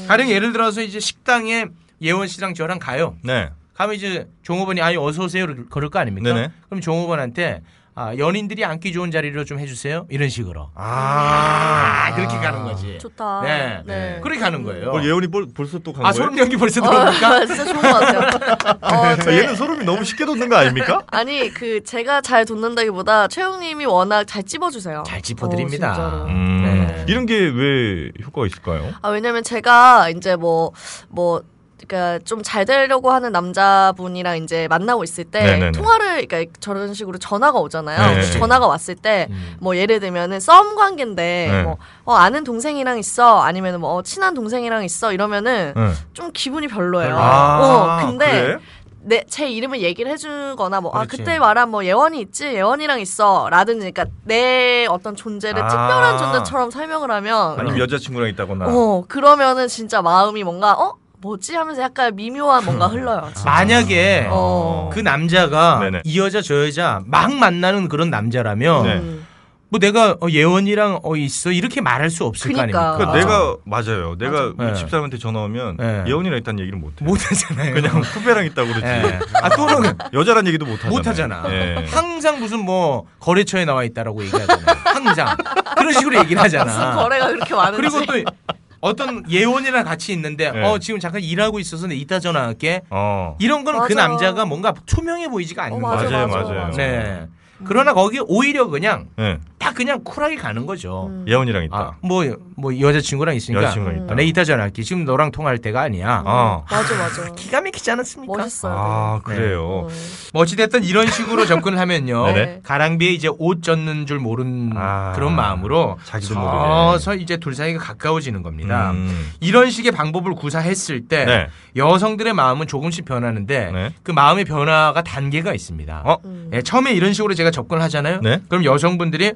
가령 0.08 0.30
예를 0.30 0.52
들어서 0.52 0.82
이제 0.82 1.00
식당에 1.00 1.66
예원 2.00 2.26
씨랑 2.28 2.54
저랑 2.54 2.78
가요. 2.78 3.16
네. 3.22 3.50
가면 3.74 3.94
이제 3.94 4.28
종업원이 4.42 4.80
아니 4.80 4.96
어서 4.96 5.24
오세요 5.24 5.46
그럴 5.70 5.88
거 5.88 5.98
아닙니까? 6.00 6.34
네네. 6.34 6.50
그럼 6.68 6.80
종업원한테 6.80 7.62
아, 7.98 8.16
연인들이 8.16 8.64
앉기 8.64 8.92
좋은 8.92 9.10
자리로 9.10 9.44
좀 9.44 9.58
해주세요 9.58 10.06
이런 10.08 10.28
식으로 10.28 10.70
아. 10.74 12.04
아, 12.08 12.14
그렇게 12.14 12.36
가는 12.36 12.62
거지. 12.64 12.96
좋다. 12.98 13.40
네, 13.42 13.82
네. 13.86 14.20
그렇게 14.22 14.40
가는 14.40 14.62
거예요. 14.62 14.90
뭐 14.92 15.04
예원이 15.04 15.26
벌, 15.28 15.46
벌써 15.52 15.78
또간아 15.80 16.10
거예요? 16.10 16.12
소름 16.12 16.38
연기 16.38 16.56
벌써 16.56 16.80
어, 16.80 16.88
들어옵니까? 16.88 17.46
진짜 17.46 17.64
좋은 17.64 17.82
것 17.82 17.88
같아요. 17.92 18.20
어, 18.80 18.86
아, 18.86 19.16
제- 19.16 19.38
얘는 19.38 19.56
소름이 19.56 19.84
너무 19.84 20.04
쉽게 20.04 20.24
돋는 20.24 20.48
거 20.48 20.56
아닙니까? 20.56 21.02
아니 21.10 21.50
그 21.52 21.82
제가 21.82 22.20
잘 22.20 22.44
돋는다기보다 22.44 23.28
최영님이 23.28 23.84
워낙 23.86 24.24
잘 24.26 24.42
찝어주세요. 24.44 25.02
잘 25.06 25.20
짚어드립니다. 25.20 25.90
어, 25.90 25.94
진짜로. 25.94 26.24
음. 26.26 26.62
네. 26.64 27.04
이런 27.08 27.26
게 27.26 27.34
왜 27.48 28.12
효과가 28.24 28.46
있을까요? 28.46 28.92
아 29.02 29.08
왜냐면 29.08 29.42
제가 29.42 30.10
이제 30.10 30.36
뭐 30.36 30.72
뭐 31.08 31.42
그러니까 31.86 32.18
좀 32.24 32.42
잘 32.42 32.64
되려고 32.64 33.10
하는 33.10 33.30
남자분이랑 33.32 34.38
이제 34.42 34.68
만나고 34.68 35.04
있을 35.04 35.24
때 35.24 35.40
네네네. 35.42 35.72
통화를 35.72 36.26
그러니까 36.26 36.52
저런 36.60 36.94
식으로 36.94 37.18
전화가 37.18 37.58
오잖아요. 37.58 37.98
네네. 38.14 38.30
전화가 38.38 38.66
왔을 38.66 38.94
때 38.94 39.26
음. 39.30 39.56
뭐 39.60 39.76
예를 39.76 40.00
들면은 40.00 40.40
썸 40.40 40.74
관계인데 40.76 41.48
네. 41.50 41.62
뭐 41.62 41.76
어, 42.04 42.14
아는 42.14 42.44
동생이랑 42.44 42.98
있어 42.98 43.40
아니면은 43.40 43.80
뭐 43.80 43.94
어, 43.94 44.02
친한 44.02 44.34
동생이랑 44.34 44.84
있어 44.84 45.12
이러면은 45.12 45.74
응. 45.76 45.94
좀 46.14 46.30
기분이 46.32 46.68
별로예요. 46.68 47.16
아, 47.18 47.58
어 48.02 48.06
근데 48.06 48.30
그래? 48.30 48.58
내 49.00 49.24
제 49.28 49.48
이름을 49.48 49.80
얘기를 49.82 50.10
해주거나 50.12 50.80
뭐아 50.80 51.04
그렇지. 51.04 51.18
그때 51.18 51.38
말한 51.38 51.70
뭐 51.70 51.84
예원이 51.84 52.20
있지 52.20 52.46
예원이랑 52.46 53.00
있어 53.00 53.48
라든지 53.50 53.90
그러니까 53.90 54.06
내 54.24 54.86
어떤 54.86 55.14
존재를 55.16 55.62
아. 55.62 55.68
특별한 55.68 56.18
존재처럼 56.18 56.70
설명을 56.70 57.10
하면 57.10 57.58
아니면 57.58 57.78
여자친구랑 57.78 58.28
있다거나. 58.30 58.66
어 58.68 59.04
그러면은 59.08 59.68
진짜 59.68 60.02
마음이 60.02 60.44
뭔가 60.44 60.72
어 60.72 60.94
뭐지 61.20 61.54
하면서 61.56 61.82
약간 61.82 62.14
미묘한 62.14 62.64
뭔가 62.64 62.86
흘러요. 62.86 63.30
진짜. 63.34 63.50
만약에 63.50 64.28
어. 64.30 64.90
그 64.92 65.00
남자가 65.00 65.80
네네. 65.80 66.02
이 66.04 66.18
여자 66.18 66.40
저 66.40 66.66
여자 66.66 67.00
막 67.06 67.32
만나는 67.32 67.88
그런 67.88 68.10
남자라면 68.10 68.82
네. 68.84 68.94
음. 68.96 69.26
뭐 69.70 69.78
내가 69.78 70.12
어, 70.22 70.28
예원이랑 70.30 71.00
어 71.02 71.16
있어 71.16 71.52
이렇게 71.52 71.82
말할 71.82 72.08
수 72.08 72.24
없을 72.24 72.52
그러니까. 72.52 72.78
거 72.80 72.88
아닙니까? 72.88 73.12
그러니까 73.12 73.18
내가 73.18 73.56
맞아요. 73.66 74.16
내가 74.16 74.52
우리 74.56 74.66
네. 74.66 74.74
집사람한테 74.74 75.18
전화 75.18 75.40
오면 75.40 75.76
네. 75.76 76.04
예원이랑 76.06 76.38
있다는 76.38 76.60
얘기를 76.60 76.78
못 76.78 77.00
해. 77.00 77.04
못 77.04 77.18
하잖아요. 77.30 77.74
그냥 77.74 78.00
후배랑 78.00 78.46
있다고 78.46 78.68
그러지. 78.68 78.86
예. 78.86 79.18
아 79.34 79.48
또는 79.50 79.92
여자란 80.14 80.46
얘기도 80.46 80.64
못 80.64 80.76
하잖아. 80.78 80.90
못 80.90 81.06
하잖아. 81.06 81.44
예. 81.50 81.84
항상 81.90 82.38
무슨 82.38 82.60
뭐 82.60 83.04
거래처에 83.20 83.66
나와 83.66 83.84
있다라고 83.84 84.24
얘기하잖아. 84.24 84.62
항상 84.84 85.36
그런 85.76 85.92
식으로 85.92 86.18
얘기를 86.20 86.42
무슨 86.42 86.60
하잖아. 86.60 86.94
거래가 86.96 87.26
그렇게 87.26 87.54
많은지. 87.54 87.76
그리고 87.76 88.06
또 88.06 88.30
어떤 88.80 89.28
예원이랑 89.30 89.84
같이 89.84 90.12
있는데 90.12 90.50
네. 90.50 90.62
어 90.64 90.78
지금 90.78 91.00
잠깐 91.00 91.22
일하고 91.22 91.58
있어서 91.58 91.86
내 91.86 91.94
이따 91.96 92.20
전화할게. 92.20 92.82
어. 92.90 93.36
이런 93.40 93.64
거는 93.64 93.80
그 93.80 93.92
맞아. 93.92 94.08
남자가 94.08 94.44
뭔가 94.44 94.72
투명해 94.86 95.28
보이지가 95.28 95.64
않는 95.64 95.84
어, 95.84 95.88
거죠. 95.88 96.10
맞아요, 96.10 96.26
맞아, 96.28 96.42
맞아요. 96.42 96.60
맞아. 96.66 96.76
네. 96.76 97.26
그러나 97.64 97.92
거기 97.92 98.20
오히려 98.26 98.68
그냥 98.68 99.06
예. 99.18 99.38
딱 99.58 99.74
그냥 99.74 100.02
쿨하게 100.04 100.36
가는 100.36 100.66
거죠. 100.66 101.08
음. 101.08 101.24
예원이랑 101.28 101.64
있다. 101.64 101.76
아, 101.76 101.92
뭐, 102.00 102.24
뭐 102.56 102.78
여자친구랑 102.78 103.34
있으니까 103.34 103.64
여자친구랑 103.64 104.04
있다. 104.04 104.14
내 104.14 104.24
이따 104.24 104.44
전화할게. 104.44 104.82
지금 104.82 105.04
너랑 105.04 105.32
통화할 105.32 105.58
때가 105.58 105.82
아니야. 105.82 106.22
아. 106.24 106.62
맞아 106.70 106.96
맞아. 106.96 107.34
기가 107.34 107.60
막히지 107.60 107.90
않았습니까? 107.90 108.36
멋있어요. 108.36 108.74
아, 108.76 109.20
되게. 109.26 109.40
그래요. 109.40 109.88
음. 109.88 109.94
뭐 110.32 110.42
어찌됐든 110.42 110.84
이런 110.84 111.08
식으로 111.08 111.44
접근을 111.44 111.78
하면요. 111.78 112.26
네네. 112.26 112.60
가랑비에 112.64 113.10
이제 113.10 113.28
옷 113.38 113.62
젖는 113.62 114.06
줄 114.06 114.18
모르는 114.20 114.72
아. 114.76 115.12
그런 115.14 115.34
마음으로 115.34 115.98
자기도 116.04 116.34
서서 116.34 117.16
이제 117.16 117.36
둘 117.36 117.54
사이가 117.54 117.78
가까워지는 117.80 118.42
겁니다. 118.42 118.92
음. 118.92 119.32
이런 119.40 119.70
식의 119.70 119.92
방법을 119.92 120.34
구사했을 120.34 121.08
때 121.08 121.24
네. 121.24 121.48
여성들의 121.76 122.32
마음은 122.32 122.66
조금씩 122.66 123.04
변하는데 123.04 123.70
네. 123.72 123.94
그 124.02 124.12
마음의 124.12 124.44
변화가 124.44 125.02
단계가 125.02 125.52
있습니다. 125.52 126.02
어? 126.04 126.18
음. 126.24 126.50
예, 126.52 126.62
처음에 126.62 126.92
이런 126.92 127.12
식으로 127.12 127.34
제가 127.34 127.47
접근을 127.50 127.82
하잖아요. 127.84 128.20
네. 128.22 128.40
그럼 128.48 128.64
여성분들이 128.64 129.32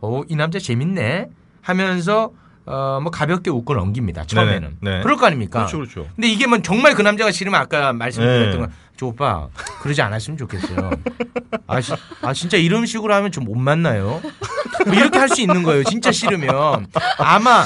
어, 0.00 0.22
이 0.28 0.36
남자 0.36 0.58
재밌네 0.58 1.28
하면서 1.62 2.32
어, 2.64 2.98
뭐 3.00 3.10
가볍게 3.12 3.50
웃고 3.50 3.74
넘깁니다. 3.74 4.24
처음에는. 4.24 4.76
네네. 4.80 4.96
네. 4.98 5.02
그럴 5.02 5.16
거 5.16 5.26
아닙니까? 5.26 5.60
그렇죠, 5.66 5.78
그렇죠. 5.78 6.08
근데 6.16 6.28
이게 6.28 6.46
뭐 6.46 6.60
정말 6.62 6.94
그 6.94 7.02
남자가 7.02 7.30
싫으면 7.30 7.60
아까 7.60 7.92
말씀드렸던 7.92 8.50
네. 8.50 8.56
건, 8.58 8.72
저 8.96 9.06
오빠 9.06 9.46
그러지 9.82 10.02
않았으면 10.02 10.36
좋겠어요. 10.38 10.90
아, 11.68 11.80
시- 11.80 11.92
아, 12.22 12.32
진짜 12.32 12.56
이런 12.56 12.86
식으로 12.86 13.14
하면 13.14 13.30
좀 13.30 13.44
못 13.44 13.54
만나요. 13.56 14.20
뭐 14.84 14.94
이렇게 14.94 15.18
할 15.18 15.28
수 15.28 15.40
있는 15.40 15.62
거예요. 15.62 15.84
진짜 15.84 16.10
싫으면 16.10 16.86
아마 17.18 17.64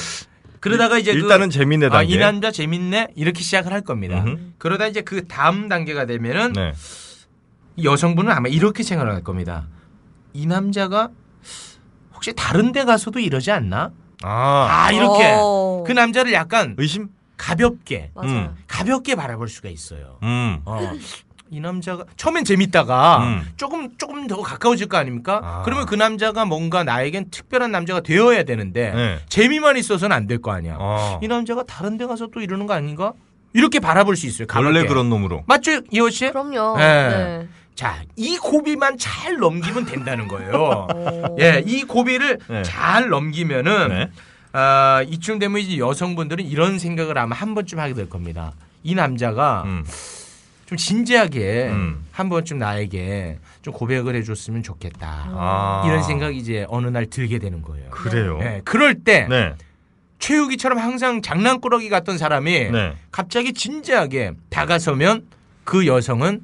그러다가 0.60 0.98
이제 0.98 1.12
일단은 1.12 1.48
그, 1.48 1.54
재밌네 1.54 1.86
아, 1.86 1.90
단계. 1.90 2.14
이 2.14 2.18
남자 2.18 2.50
재밌네 2.50 3.08
이렇게 3.16 3.40
시작을 3.42 3.72
할 3.72 3.80
겁니다. 3.80 4.22
음흠. 4.22 4.38
그러다 4.58 4.86
이제 4.86 5.00
그 5.00 5.26
다음 5.26 5.68
단계가 5.68 6.04
되면은 6.04 6.52
네. 6.52 6.72
이 7.76 7.84
여성분은 7.86 8.30
아마 8.32 8.48
이렇게 8.50 8.82
생각을 8.82 9.14
할 9.14 9.22
겁니다. 9.24 9.66
이 10.32 10.46
남자가 10.46 11.10
혹시 12.14 12.32
다른 12.34 12.72
데 12.72 12.84
가서도 12.84 13.18
이러지 13.18 13.50
않나? 13.50 13.92
아, 14.22 14.66
아, 14.86 14.92
이렇게 14.92 15.32
어. 15.40 15.84
그 15.86 15.92
남자를 15.92 16.32
약간 16.32 16.74
의심? 16.78 17.08
가볍게 17.36 18.10
맞아. 18.14 18.28
음. 18.28 18.54
가볍게 18.66 19.14
바라볼 19.14 19.48
수가 19.48 19.70
있어요. 19.70 20.18
음. 20.22 20.60
어. 20.66 20.92
이 21.52 21.58
남자가 21.58 22.04
처음엔 22.16 22.44
재밌다가 22.44 23.24
음. 23.24 23.50
조금 23.56 23.96
조금 23.96 24.26
더 24.26 24.40
가까워질 24.42 24.88
거 24.88 24.98
아닙니까? 24.98 25.40
아. 25.42 25.62
그러면 25.64 25.86
그 25.86 25.94
남자가 25.94 26.44
뭔가 26.44 26.84
나에겐 26.84 27.30
특별한 27.30 27.72
남자가 27.72 28.00
되어야 28.00 28.42
되는데 28.44 28.90
네. 28.92 29.18
재미만 29.30 29.78
있어서는 29.78 30.14
안 30.14 30.26
될 30.26 30.38
거 30.42 30.52
아니야. 30.52 30.76
어. 30.78 31.18
이 31.22 31.28
남자가 31.28 31.64
다른 31.64 31.96
데 31.96 32.06
가서 32.06 32.28
또 32.32 32.40
이러는 32.40 32.66
거 32.66 32.74
아닌가? 32.74 33.14
이렇게 33.54 33.80
바라볼 33.80 34.16
수 34.16 34.26
있어요. 34.26 34.46
가볍게. 34.46 34.66
원래 34.78 34.86
그런 34.86 35.08
놈으로. 35.08 35.42
맞죠, 35.46 35.80
이호 35.90 36.10
씨? 36.10 36.28
그럼요. 36.28 36.76
네. 36.76 37.08
네. 37.08 37.48
자, 37.74 38.02
이 38.16 38.36
고비만 38.36 38.98
잘 38.98 39.36
넘기면 39.38 39.86
된다는 39.86 40.28
거예요. 40.28 40.52
어. 40.90 41.36
예, 41.40 41.62
이 41.66 41.84
고비를 41.84 42.38
네. 42.48 42.62
잘 42.62 43.08
넘기면은 43.08 43.88
네. 43.88 44.10
아, 44.52 45.02
이쯤 45.08 45.38
되면 45.38 45.60
이제 45.60 45.78
여성분들은 45.78 46.44
이런 46.44 46.78
생각을 46.78 47.16
아마 47.18 47.36
한 47.36 47.54
번쯤 47.54 47.78
하게 47.78 47.94
될 47.94 48.08
겁니다. 48.08 48.52
이 48.82 48.94
남자가 48.94 49.62
음. 49.66 49.84
좀 50.66 50.76
진지하게 50.76 51.68
음. 51.70 52.04
한 52.12 52.28
번쯤 52.28 52.58
나에게 52.58 53.38
좀 53.62 53.74
고백을 53.74 54.14
해줬으면 54.16 54.62
좋겠다. 54.62 55.26
아. 55.28 55.82
이런 55.86 56.02
생각이 56.02 56.36
이제 56.36 56.66
어느 56.68 56.86
날 56.88 57.06
들게 57.06 57.38
되는 57.38 57.62
거예요. 57.62 57.90
그래요. 57.90 58.38
네, 58.38 58.60
그럴 58.64 58.94
때 58.94 59.26
네. 59.28 59.54
최욱이처럼 60.18 60.78
항상 60.78 61.22
장난꾸러기 61.22 61.88
같던 61.88 62.18
사람이 62.18 62.70
네. 62.70 62.94
갑자기 63.10 63.52
진지하게 63.52 64.32
다가서면 64.50 65.26
그 65.64 65.86
여성은 65.86 66.42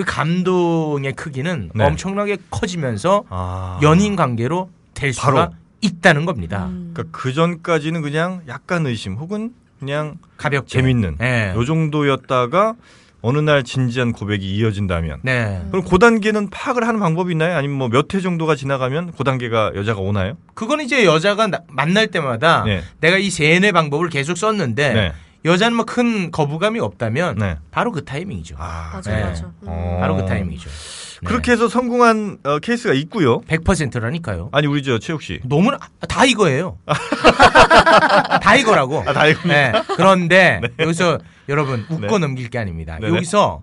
그 0.00 0.04
감동의 0.06 1.12
크기는 1.12 1.70
네. 1.74 1.84
엄청나게 1.84 2.38
커지면서 2.50 3.24
아. 3.28 3.78
연인 3.82 4.16
관계로 4.16 4.70
될 4.94 5.12
수가 5.12 5.32
바로. 5.32 5.52
있다는 5.82 6.24
겁니다. 6.24 6.66
음. 6.66 6.90
그러니까 6.94 7.18
그 7.18 7.32
전까지는 7.32 8.00
그냥 8.02 8.40
약간 8.48 8.86
의심 8.86 9.14
혹은 9.14 9.52
그냥 9.78 10.16
가볍게 10.38 10.66
재밌는 10.68 11.16
네. 11.18 11.52
요 11.54 11.64
정도였다가 11.64 12.74
어느 13.22 13.38
날 13.38 13.62
진지한 13.64 14.12
고백이 14.12 14.46
이어진다면 14.56 15.20
네. 15.22 15.62
그럼 15.70 15.84
그 15.84 15.98
단계는 15.98 16.48
파악을 16.48 16.86
하는 16.88 17.00
방법이 17.00 17.32
있나요? 17.32 17.54
아니면 17.56 17.76
뭐 17.76 17.88
몇 17.88 18.14
회 18.14 18.20
정도가 18.20 18.56
지나가면 18.56 19.12
그 19.16 19.24
단계가 19.24 19.72
여자가 19.74 20.00
오나요? 20.00 20.38
그건 20.54 20.80
이제 20.80 21.04
여자가 21.04 21.46
나- 21.46 21.60
만날 21.68 22.06
때마다 22.06 22.64
네. 22.64 22.82
내가 23.00 23.18
이 23.18 23.28
세뇌 23.28 23.72
방법을 23.72 24.08
계속 24.08 24.38
썼는데 24.38 24.92
네. 24.94 25.12
여자는 25.44 25.76
뭐 25.76 25.86
큰 25.86 26.30
거부감이 26.30 26.80
없다면 26.80 27.36
네. 27.38 27.56
바로 27.70 27.92
그 27.92 28.04
타이밍이죠. 28.04 28.56
아, 28.58 28.90
맞아 28.94 29.10
네. 29.16 29.24
맞아. 29.24 29.44
음. 29.44 29.52
어. 29.66 29.96
바로 30.00 30.16
그 30.16 30.26
타이밍이죠. 30.26 30.68
네. 30.68 31.26
그렇게 31.26 31.52
해서 31.52 31.68
성공한 31.68 32.38
어, 32.44 32.58
케이스가 32.58 32.94
있고요. 32.94 33.40
100%라니까요. 33.42 34.50
아니 34.52 34.66
우리 34.66 34.82
저 34.82 34.98
최욱 34.98 35.22
씨. 35.22 35.40
너무나 35.44 35.78
아, 36.00 36.06
다 36.06 36.24
이거예요. 36.24 36.78
다 38.42 38.56
이거라고. 38.56 39.02
아, 39.06 39.12
다 39.12 39.26
이거. 39.26 39.46
네. 39.48 39.72
그런데 39.96 40.60
여기서 40.78 41.18
여러분 41.48 41.86
웃고 41.88 42.18
네. 42.18 42.26
넘길 42.26 42.48
게 42.50 42.58
아닙니다. 42.58 42.98
네네. 43.00 43.14
여기서 43.16 43.62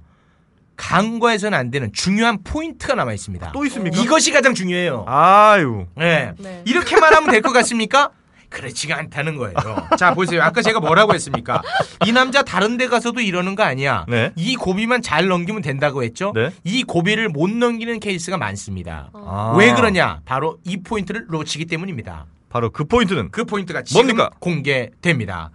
간과해서는 0.76 1.58
안 1.58 1.72
되는 1.72 1.92
중요한 1.94 2.44
포인트가 2.44 2.94
남아 2.96 3.13
있습니다. 3.13 3.52
또 3.52 3.66
있습니까? 3.66 4.00
이것이 4.00 4.32
가장 4.32 4.54
중요해요. 4.54 5.06
아유. 5.08 5.88
네. 5.96 6.34
네. 6.38 6.62
이렇게만 6.66 7.13
하면 7.16 7.32
될 7.32 7.42
것 7.42 7.52
같습니까? 7.54 8.12
그렇지가 8.49 8.97
않다는 8.97 9.38
거예요. 9.38 9.55
자, 9.97 10.13
보세요. 10.13 10.41
아까 10.41 10.62
제가 10.62 10.79
뭐라고 10.79 11.13
했습니까? 11.13 11.62
이 12.05 12.12
남자 12.12 12.43
다른 12.43 12.77
데 12.77 12.88
가서도 12.88 13.21
이러는 13.21 13.55
거 13.55 13.63
아니야. 13.63 14.05
네. 14.07 14.31
이 14.36 14.55
고비만 14.55 15.01
잘 15.01 15.27
넘기면 15.27 15.62
된다고 15.62 16.03
했죠? 16.03 16.31
네. 16.33 16.51
이 16.63 16.83
고비를 16.83 17.29
못 17.29 17.49
넘기는 17.49 17.99
케이스가 17.99 18.38
많습니다. 18.38 19.10
아. 19.13 19.55
왜 19.57 19.73
그러냐? 19.73 20.21
바로 20.25 20.57
이 20.63 20.77
포인트를 20.77 21.25
놓치기 21.29 21.65
때문입니다. 21.65 22.25
바로 22.49 22.69
그 22.71 22.86
포인트는 22.86 23.29
그 23.31 23.43
포인트가 23.43 23.83
지금 23.83 24.05
뭡니까? 24.05 24.29
공개됩니다. 24.39 25.51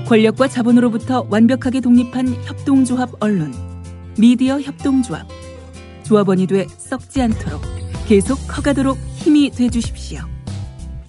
권력과 0.07 0.49
자본으로부터 0.49 1.27
완벽하게 1.29 1.81
독립한 1.81 2.29
협동조합 2.45 3.11
언론 3.21 3.53
미디어 4.17 4.59
협동조합 4.61 5.27
조합원이 6.09 6.47
돼 6.47 6.67
썩지 6.69 7.21
않도록 7.21 7.61
계속 8.07 8.39
커가도록 8.49 8.97
힘이 9.17 9.51
돼 9.51 9.69
주십시오. 9.69 10.21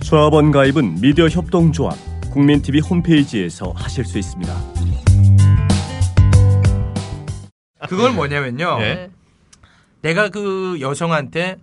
조합원 0.04 0.52
가입은 0.52 1.00
미디어 1.00 1.30
협동조합 1.30 1.98
국민TV 2.34 2.82
홈페이지에서 2.82 3.72
하실 3.78 4.04
수 4.04 4.20
있습니다. 4.20 4.54
그건 7.88 8.14
뭐냐면요. 8.14 8.78
예. 8.82 8.84
네. 8.84 9.12
내가 10.02 10.28
그 10.28 10.80
여성한테 10.82 11.56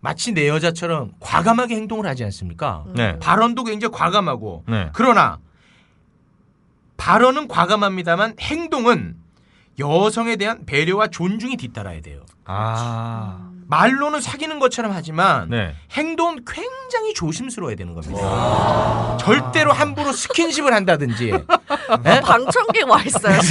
마치 0.00 0.30
내 0.30 0.46
여자처럼 0.46 1.10
과감하게 1.18 1.74
행동을 1.74 2.06
하지 2.06 2.22
않습니까? 2.22 2.84
네. 2.94 3.18
발언도 3.18 3.64
굉장히 3.64 3.92
과감하고 3.92 4.62
네. 4.68 4.90
그러나 4.92 5.40
발언은 6.98 7.48
과감합니다만 7.48 8.36
행동은 8.38 9.16
여성에 9.78 10.36
대한 10.36 10.64
배려와 10.66 11.08
존중이 11.08 11.56
뒤따라야 11.56 12.00
돼요. 12.00 12.24
아. 12.44 13.50
말로는 13.68 14.20
사귀는 14.20 14.58
것처럼 14.60 14.92
하지만 14.92 15.50
네. 15.50 15.74
행동은 15.92 16.44
굉장히 16.46 17.14
조심스러워야 17.14 17.74
되는 17.74 17.94
겁니다. 17.94 19.16
절대로 19.18 19.72
함부로 19.72 20.12
스킨십을 20.12 20.72
한다든지 20.72 21.32
네? 22.02 22.20
방청객 22.20 22.88
와 22.88 23.00
있어요. 23.02 23.38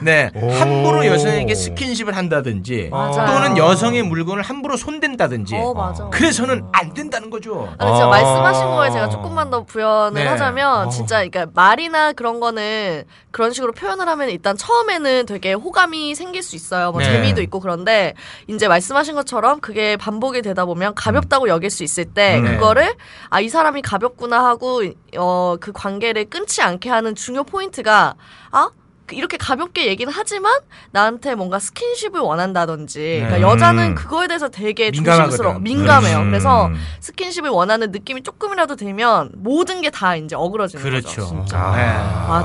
네, 0.00 0.30
오. 0.34 0.50
함부로 0.52 1.06
여성에게 1.06 1.54
스킨십을 1.54 2.16
한다든지 2.16 2.88
맞아요. 2.90 3.26
또는 3.26 3.56
여성의 3.56 4.02
물건을 4.04 4.42
함부로 4.42 4.76
손댄다든지 4.76 5.54
어 5.56 5.74
맞아. 5.74 6.08
그래서는 6.10 6.64
안 6.72 6.94
된다는 6.94 7.30
거죠. 7.30 7.72
아, 7.78 7.86
아. 7.86 8.06
말씀하신 8.06 8.64
거에 8.66 8.90
제가 8.90 9.08
조금만 9.08 9.50
더 9.50 9.64
부연을 9.64 10.22
네. 10.24 10.28
하자면 10.28 10.88
어. 10.88 10.90
진짜 10.90 11.16
그러니까 11.16 11.46
말이나 11.54 12.12
그런 12.12 12.40
거는 12.40 13.04
그런 13.30 13.52
식으로 13.52 13.72
표현을 13.72 14.08
하면 14.08 14.28
일단 14.30 14.56
처음에는 14.56 15.26
되게 15.26 15.52
호감이 15.52 16.14
생길 16.14 16.42
수 16.42 16.56
있어요. 16.56 16.90
뭐 16.92 17.00
네. 17.00 17.06
재미도 17.06 17.42
있고 17.42 17.60
그런데 17.60 18.14
이제 18.48 18.68
말씀하신 18.68 19.14
것처럼 19.14 19.60
그게 19.60 19.96
반복이 19.96 20.42
되다 20.42 20.64
보면 20.64 20.94
가볍다고 20.94 21.48
여길 21.48 21.70
수 21.70 21.84
있을 21.84 22.04
때 22.06 22.38
음. 22.38 22.44
그거를 22.44 22.94
아 23.30 23.42
이 23.42 23.48
사람이 23.48 23.82
가볍구나 23.82 24.44
하고 24.44 24.71
어 25.16 25.56
그 25.60 25.72
관계를 25.72 26.24
끊지 26.26 26.62
않게 26.62 26.88
하는 26.90 27.14
중요 27.14 27.44
포인트가 27.44 28.14
아그 28.50 28.72
이렇게 29.12 29.36
가볍게 29.36 29.86
얘기는 29.86 30.10
하지만 30.14 30.52
나한테 30.92 31.34
뭔가 31.34 31.58
스킨십을 31.58 32.20
원한다든지 32.20 32.98
그러니까 33.26 33.36
네. 33.36 33.42
여자는 33.42 33.82
음. 33.90 33.94
그거에 33.94 34.26
대해서 34.26 34.48
되게. 34.48 34.90
조심스러워 34.90 35.58
민감해요. 35.58 36.18
음. 36.20 36.30
그래서 36.30 36.70
스킨십을 37.00 37.50
원하는 37.50 37.90
느낌이 37.90 38.22
조금이라도 38.22 38.76
되면 38.76 39.30
모든 39.34 39.80
게 39.82 39.90
다 39.90 40.16
이제 40.16 40.34
어그러지는 40.34 40.82
그렇죠. 40.82 41.06
거죠. 41.08 41.26
진짜. 41.26 41.58
아. 41.58 41.76
네. 41.76 41.82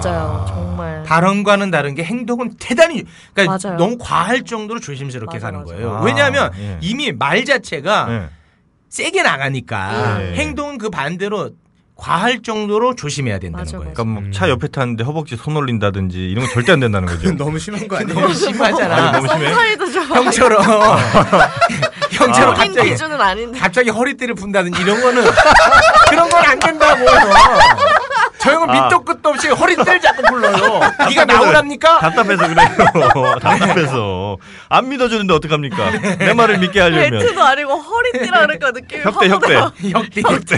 맞아요. 0.10 0.46
정말. 0.50 1.04
발언과는 1.04 1.72
다른 1.72 1.96
게 1.96 2.04
행동은 2.04 2.56
대단히 2.60 3.04
그러니까 3.34 3.58
맞아요. 3.70 3.78
너무 3.80 3.98
과할 4.00 4.44
정도로 4.44 4.80
조심스럽게 4.82 5.38
맞아, 5.38 5.48
가는 5.48 5.60
맞아. 5.62 5.74
거예요. 5.74 5.96
아, 5.96 6.02
왜냐하면 6.04 6.52
예. 6.60 6.78
이미 6.82 7.12
말 7.14 7.46
자체가 7.46 8.06
네. 8.08 8.30
세게 8.90 9.22
나가니까 9.24 10.18
네. 10.18 10.34
행동은 10.36 10.78
그 10.78 10.90
반대로 10.90 11.52
과할 11.98 12.42
정도로 12.44 12.96
조심해야 12.96 13.40
된다는 13.40 13.66
맞아, 13.66 13.78
거예요. 13.80 13.94
그러니까 13.94 14.20
뭐 14.22 14.32
차 14.32 14.50
옆에 14.50 14.68
타는데 14.68 15.04
허벅지 15.04 15.36
손 15.36 15.56
올린다든지 15.58 16.18
이런 16.30 16.46
거 16.46 16.52
절대 16.54 16.72
안 16.72 16.80
된다는 16.80 17.08
거죠. 17.08 17.36
너무 17.36 17.58
심한 17.58 17.88
거 17.88 17.98
아니에요? 17.98 18.14
너무 18.20 18.34
심하잖아. 18.34 18.96
아니, 18.96 19.12
너무 19.14 19.28
심해. 19.28 19.54
사이도 19.54 19.92
좀 19.92 20.04
형처럼 20.16 20.62
형처럼 22.12 22.54
본인 22.54 22.68
갑자기 22.70 22.90
기준은 22.92 23.20
아닌데. 23.22 23.60
갑자기 23.60 23.90
허리띠를 23.90 24.36
푼다든지 24.36 24.82
이런 24.82 25.02
거는 25.02 25.24
그런 26.10 26.30
건 26.30 26.46
안 26.46 26.60
된다고. 26.60 27.06
저 28.48 28.54
형은 28.54 28.70
아. 28.70 28.84
밑도 28.84 29.04
끝도 29.04 29.30
없이 29.30 29.50
허리띠를 29.50 30.00
자꾸 30.00 30.22
불러요. 30.24 30.80
네가 31.10 31.26
나오랍니까? 31.26 32.00
답답해서 32.00 32.48
그래요. 32.48 33.36
답답해서 33.42 34.38
안 34.70 34.88
믿어주는데 34.88 35.34
어떡합니까? 35.34 36.16
내 36.18 36.34
말을 36.34 36.60
믿게 36.60 36.80
하려면 36.80 37.10
벨트도 37.20 37.44
아니고 37.44 37.74
허리띠라 37.76 38.42
그러니까 38.42 38.72
느낌이 38.72 39.02
협대 39.04 39.28
확 39.56 39.74
협대. 39.84 40.22
역대 40.24 40.58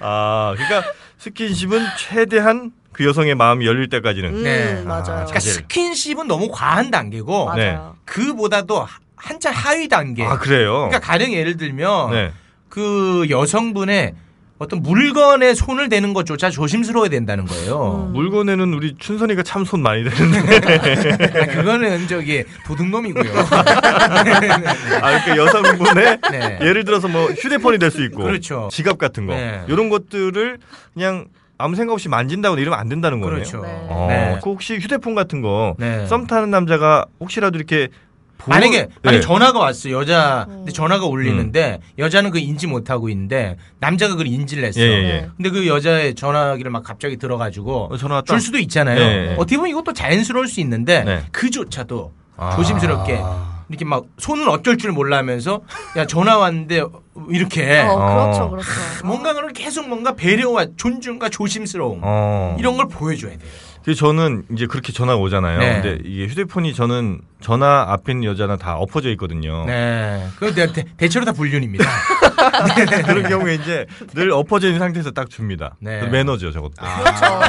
아 0.00 0.54
그러니까 0.56 0.92
스킨십은 1.18 1.86
최대한 1.96 2.72
그 2.92 3.04
여성의 3.06 3.34
마음이 3.34 3.66
열릴 3.66 3.88
때까지는 3.88 4.30
음, 4.34 4.42
네. 4.42 4.82
맞아요. 4.84 5.04
그러니까 5.04 5.40
스킨십은 5.40 6.26
너무 6.28 6.50
과한 6.50 6.90
단계고 6.90 7.46
맞아요. 7.46 7.96
그보다도 8.04 8.80
하- 8.82 8.98
한참 9.16 9.54
하위 9.54 9.88
단계. 9.88 10.24
아 10.24 10.36
그래요. 10.38 10.88
그러니까 10.88 10.98
가령 11.00 11.32
예를 11.32 11.56
들면 11.56 12.10
네. 12.10 12.32
그 12.68 13.26
여성분의 13.30 14.14
어떤 14.58 14.82
물건에 14.82 15.54
손을 15.54 15.88
대는 15.88 16.12
것조차 16.14 16.50
조심스러워야 16.50 17.08
된다는 17.10 17.44
거예요. 17.46 18.10
물건에는 18.12 18.74
우리 18.74 18.96
춘선이가 18.98 19.44
참 19.44 19.64
손 19.64 19.82
많이 19.82 20.02
대는데 20.02 20.56
아, 21.42 21.46
그거는 21.46 22.08
저기 22.08 22.42
도둑놈이고요. 22.66 23.32
아 23.38 25.24
그러니까 25.24 25.36
여성분의 25.36 26.18
네. 26.32 26.58
예를 26.62 26.84
들어서 26.84 27.06
뭐 27.08 27.26
휴대폰이 27.26 27.78
될 27.78 27.88
수 27.90 28.02
있고 28.04 28.22
그렇죠. 28.24 28.68
지갑 28.72 28.98
같은 28.98 29.26
거 29.26 29.34
네. 29.34 29.62
이런 29.68 29.88
것들을 29.88 30.58
그냥 30.94 31.26
아무 31.56 31.74
생각 31.76 31.92
없이 31.94 32.08
만진다거나 32.08 32.60
이러면 32.60 32.78
안 32.78 32.88
된다는 32.88 33.20
거네요. 33.20 33.36
그렇죠. 33.36 33.62
네. 33.62 33.68
어, 33.88 34.06
네. 34.08 34.38
그 34.42 34.50
혹시 34.50 34.76
휴대폰 34.78 35.14
같은 35.14 35.40
거 35.42 35.74
네. 35.78 36.06
썸 36.06 36.26
타는 36.26 36.50
남자가 36.50 37.04
혹시라도 37.20 37.56
이렇게 37.56 37.88
보- 37.88 37.92
만약에 38.46 38.88
만약 39.02 39.18
네. 39.18 39.20
전화가 39.20 39.58
왔어 39.58 39.90
여자 39.90 40.46
근데 40.48 40.72
전화가 40.72 41.06
울리는데 41.06 41.80
여자는 41.98 42.30
그 42.30 42.38
인지 42.38 42.66
못하고 42.66 43.08
있는데 43.08 43.56
남자가 43.80 44.12
그걸 44.12 44.26
인지를 44.28 44.64
했어. 44.64 44.80
예, 44.80 44.84
예, 44.84 45.04
예. 45.04 45.28
근데 45.36 45.50
그 45.50 45.66
여자의 45.66 46.14
전화기를 46.14 46.70
막 46.70 46.82
갑자기 46.84 47.16
들어가지고 47.16 47.88
어, 47.92 47.96
전화 47.96 48.16
왔다. 48.16 48.32
줄 48.32 48.40
수도 48.40 48.58
있잖아요. 48.58 48.98
네. 48.98 49.34
어떻게 49.34 49.56
보면 49.56 49.70
이것도 49.70 49.92
자연스러울 49.92 50.48
수 50.48 50.60
있는데 50.60 51.04
네. 51.04 51.22
그조차도 51.32 52.12
아. 52.36 52.54
조심스럽게 52.56 53.20
이렇게 53.70 53.84
막 53.84 54.04
손을 54.18 54.48
어쩔 54.48 54.78
줄 54.78 54.92
몰라면서 54.92 55.60
야 55.96 56.06
전화 56.06 56.38
왔는데 56.38 56.82
이렇게 57.28 57.80
어, 57.80 57.96
그렇죠, 57.96 58.42
어. 58.44 58.50
그렇죠. 58.50 58.68
뭔가를 59.04 59.52
계속 59.52 59.88
뭔가 59.88 60.14
배려와 60.14 60.66
존중과 60.76 61.28
조심스러움 61.28 62.00
어. 62.02 62.56
이런 62.58 62.76
걸 62.76 62.88
보여줘야 62.88 63.32
돼요. 63.32 63.50
그래서 63.82 64.06
저는 64.06 64.44
이제 64.52 64.66
그렇게 64.66 64.92
전화가 64.92 65.18
오잖아요. 65.18 65.58
네. 65.58 65.80
근데 65.80 66.02
이게 66.04 66.26
휴대폰이 66.26 66.74
저는 66.74 67.20
전화 67.40 67.86
앞에 67.88 68.12
있는 68.12 68.24
여자는 68.24 68.58
다 68.58 68.74
엎어져 68.76 69.10
있거든요. 69.10 69.64
네, 69.66 70.26
그 70.36 70.52
대, 70.54 70.70
대, 70.72 70.84
대 70.96 71.08
체로 71.08 71.24
다 71.24 71.32
불륜입니다. 71.32 71.84
그런 73.06 73.28
경우에 73.28 73.54
이제 73.54 73.86
늘 74.14 74.30
엎어져 74.30 74.68
있는 74.68 74.80
상태에서 74.80 75.12
딱 75.12 75.30
줍니다. 75.30 75.76
네. 75.80 76.00
그 76.00 76.06
매너죠, 76.06 76.50
저것도. 76.52 76.74
그렇죠. 76.76 77.40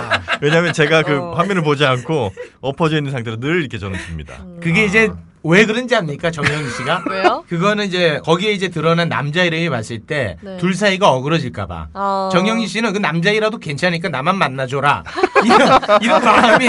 왜냐하면 0.41 0.73
제가 0.73 1.03
그 1.03 1.17
어. 1.17 1.33
화면을 1.33 1.63
보지 1.63 1.85
않고 1.85 2.31
엎어져 2.61 2.97
있는 2.97 3.11
상태로 3.11 3.39
늘 3.39 3.59
이렇게 3.61 3.77
저는 3.77 3.99
줍니다. 3.99 4.43
그게 4.61 4.85
이제 4.85 5.09
왜 5.43 5.65
그런지 5.65 5.95
압니까, 5.95 6.31
정영희 6.31 6.69
씨가? 6.71 7.03
왜요? 7.09 7.43
그거는 7.47 7.85
이제 7.87 8.19
거기에 8.23 8.51
이제 8.51 8.67
드러난 8.67 9.07
남자 9.09 9.43
이름이 9.43 9.69
봤을 9.69 9.99
때둘 9.99 10.71
네. 10.71 10.73
사이가 10.77 11.09
어그러질까봐. 11.11 11.87
어. 11.93 12.29
정영희 12.31 12.67
씨는 12.67 12.93
그 12.93 12.97
남자이라도 12.97 13.57
괜찮으니까 13.59 14.09
나만 14.09 14.37
만나줘라. 14.37 15.03
이런, 15.45 15.79
이런 16.01 16.23
마음이 16.23 16.67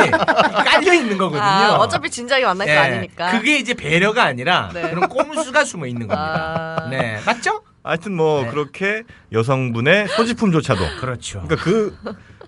깔려 0.65 0.95
있는 0.95 1.19
거거든요. 1.19 1.43
아, 1.43 1.77
어차피 1.79 2.09
진작에 2.11 2.45
만날 2.45 2.67
거 2.67 2.73
예, 2.73 2.77
아니니까. 2.77 3.31
그게 3.33 3.59
이제 3.59 3.75
배려가 3.75 4.25
아니라 4.25 4.71
네. 4.73 4.89
그런 4.91 5.09
꼼수가 5.09 5.65
숨어 5.65 5.87
있는 5.87 6.07
겁니다. 6.07 6.77
아. 6.81 6.89
네, 6.91 7.19
맞죠? 7.27 7.63
하여튼 7.83 8.15
뭐 8.15 8.43
네. 8.43 8.51
그렇게 8.51 9.03
여성분의 9.33 10.09
소지품조차도 10.09 10.81
그렇죠. 11.01 11.43
그러니까 11.47 11.65
그 11.65 11.97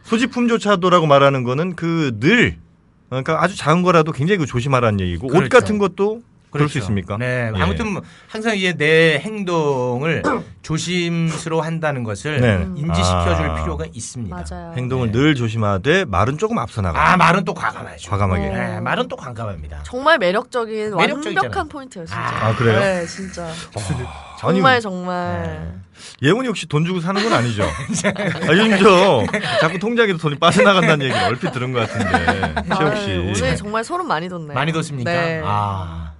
소지품조차도라고 0.05 1.07
말하는 1.07 1.43
거는 1.43 1.75
그 1.75 2.13
늘 2.21 2.59
그러니까 3.13 3.43
아주 3.43 3.57
작은 3.57 3.83
거라도 3.83 4.13
굉장히 4.13 4.39
그 4.39 4.47
조심하라는 4.47 5.01
얘기고 5.01 5.27
옷 5.29 5.33
그렇죠. 5.33 5.49
같은 5.59 5.79
것도 5.79 6.23
그럴 6.51 6.69
수 6.69 6.75
그렇죠. 6.75 6.79
있습니까? 6.85 7.17
네, 7.17 7.51
예. 7.57 7.61
아무튼 7.63 7.93
뭐 7.93 8.03
항상 8.29 8.55
이제 8.57 8.75
내 8.75 9.19
행동을 9.19 10.23
조심스러워 10.61 11.63
한다는 11.63 12.05
것을 12.05 12.41
네. 12.41 12.67
인지시켜 12.77 13.37
줄 13.37 13.47
아. 13.47 13.55
필요가 13.63 13.87
있습니다. 13.91 14.45
맞아요. 14.51 14.75
행동을 14.77 15.11
네. 15.11 15.19
늘 15.19 15.35
조심하되 15.35 16.05
말은 16.05 16.37
조금 16.37 16.59
앞서 16.59 16.83
나가. 16.83 17.13
아, 17.13 17.17
말은 17.17 17.45
또 17.45 17.55
과감하죠. 17.55 18.11
과감하게. 18.11 18.49
어. 18.49 18.53
네, 18.53 18.81
말은 18.81 19.09
또 19.09 19.17
과감합니다. 19.17 19.83
정말 19.85 20.19
매력적인 20.19 20.95
매력적이잖아요. 20.95 21.37
완벽한 21.37 21.69
포인트예요, 21.69 22.07
진짜. 22.07 22.21
아, 22.21 22.55
그래요? 22.55 22.81
네, 22.81 23.07
진짜. 23.07 23.49
아니, 24.43 24.59
정말 24.59 24.81
정말. 24.81 25.83
예원이 26.23 26.49
혹시 26.49 26.67
돈 26.67 26.85
주고 26.85 27.01
사는 27.01 27.23
건 27.23 27.33
아니죠? 27.33 27.63
아, 27.65 28.53
요즘 28.53 28.79
저 28.79 29.25
자꾸 29.61 29.79
통장에도 29.79 30.19
돈이 30.19 30.37
빠져나간다는 30.39 31.07
얘기를 31.07 31.25
얼핏 31.27 31.53
들은 31.53 31.73
것 31.73 31.89
같은데 31.89 32.55
최욱 32.77 32.97
씨. 32.97 33.43
오늘 33.43 33.57
정말 33.57 33.85
소름 33.85 34.09
많이 34.09 34.29
돋네요. 34.29 34.55
많이 34.55 34.73
뒀습니까? 34.73 35.11
네. 35.11 35.41
아. 35.45 36.13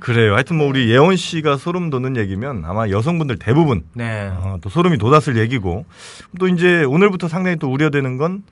그래요. 0.00 0.34
하여튼 0.34 0.56
뭐 0.56 0.66
우리 0.66 0.90
예원 0.90 1.16
씨가 1.16 1.56
소름 1.56 1.88
돋는 1.90 2.16
얘기면 2.16 2.64
아마 2.66 2.88
여성분들 2.88 3.38
대부분 3.38 3.84
네. 3.94 4.28
어, 4.32 4.58
또 4.60 4.68
소름이 4.68 4.98
돋았을 4.98 5.36
얘기고 5.38 5.84
또 6.40 6.48
이제 6.48 6.82
오늘부터 6.82 7.28
상당히 7.28 7.56
또 7.58 7.70
우려되는 7.72 8.16
건 8.16 8.42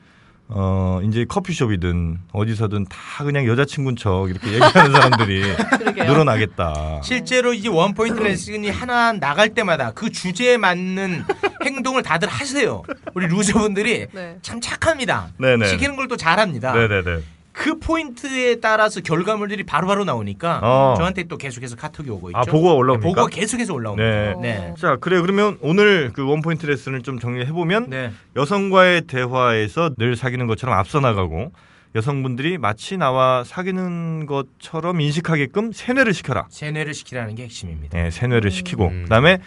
어, 0.52 1.00
이제 1.04 1.24
커피숍이든 1.26 2.18
어디서든 2.32 2.86
다 2.86 3.24
그냥 3.24 3.46
여자친구인 3.46 3.96
척 3.96 4.28
이렇게 4.30 4.48
얘기하는 4.52 4.92
사람들이. 4.92 5.42
늘어나겠다. 5.94 7.00
실제로 7.02 7.52
이제 7.54 7.68
원포인트 7.68 8.20
레슨이 8.20 8.68
하나 8.70 9.12
나갈 9.12 9.50
때마다 9.54 9.92
그 9.92 10.10
주제에 10.10 10.56
맞는 10.56 11.24
행동을 11.64 12.02
다들 12.02 12.28
하세요. 12.28 12.82
우리 13.14 13.26
루저분들이 13.26 14.06
네. 14.12 14.38
참 14.42 14.60
착합니다. 14.60 15.28
네네. 15.38 15.66
시키는 15.68 15.96
걸 15.96 16.10
또 16.10 16.16
잘합니다. 16.16 16.72
네네네. 16.72 17.20
그 17.52 17.78
포인트에 17.78 18.60
따라서 18.60 19.00
결과물들이 19.00 19.64
바로 19.64 19.86
바로 19.86 20.04
나오니까 20.04 20.60
어. 20.62 20.94
저한테 20.96 21.24
또 21.24 21.36
계속해서 21.36 21.76
카톡이 21.76 22.08
오고 22.10 22.30
있죠. 22.30 22.38
아, 22.38 22.42
보고가 22.42 22.74
올라옵니까? 22.74 23.08
보고가 23.08 23.26
계속해서 23.28 23.74
올라옵니다. 23.74 24.08
네. 24.08 24.34
네. 24.40 24.74
자, 24.78 24.96
그래 25.00 25.20
그러면 25.20 25.58
오늘 25.60 26.12
그 26.12 26.24
원포인트 26.26 26.66
레슨을 26.66 27.02
좀 27.02 27.18
정리해 27.18 27.50
보면 27.52 27.90
네. 27.90 28.12
여성과의 28.36 29.02
대화에서 29.02 29.90
늘 29.98 30.16
사귀는 30.16 30.46
것처럼 30.46 30.76
앞서 30.78 31.00
나가고 31.00 31.52
여성분들이 31.96 32.56
마치 32.58 32.96
나와 32.96 33.42
사귀는 33.44 34.26
것처럼 34.26 35.00
인식하게끔 35.00 35.72
세뇌를 35.72 36.14
시켜라. 36.14 36.46
세뇌를 36.48 36.94
시키라는 36.94 37.34
게 37.34 37.44
핵심입니다. 37.44 37.98
네, 37.98 38.10
세뇌를 38.10 38.52
시키고 38.52 38.86
음. 38.86 39.02
그다음에 39.04 39.38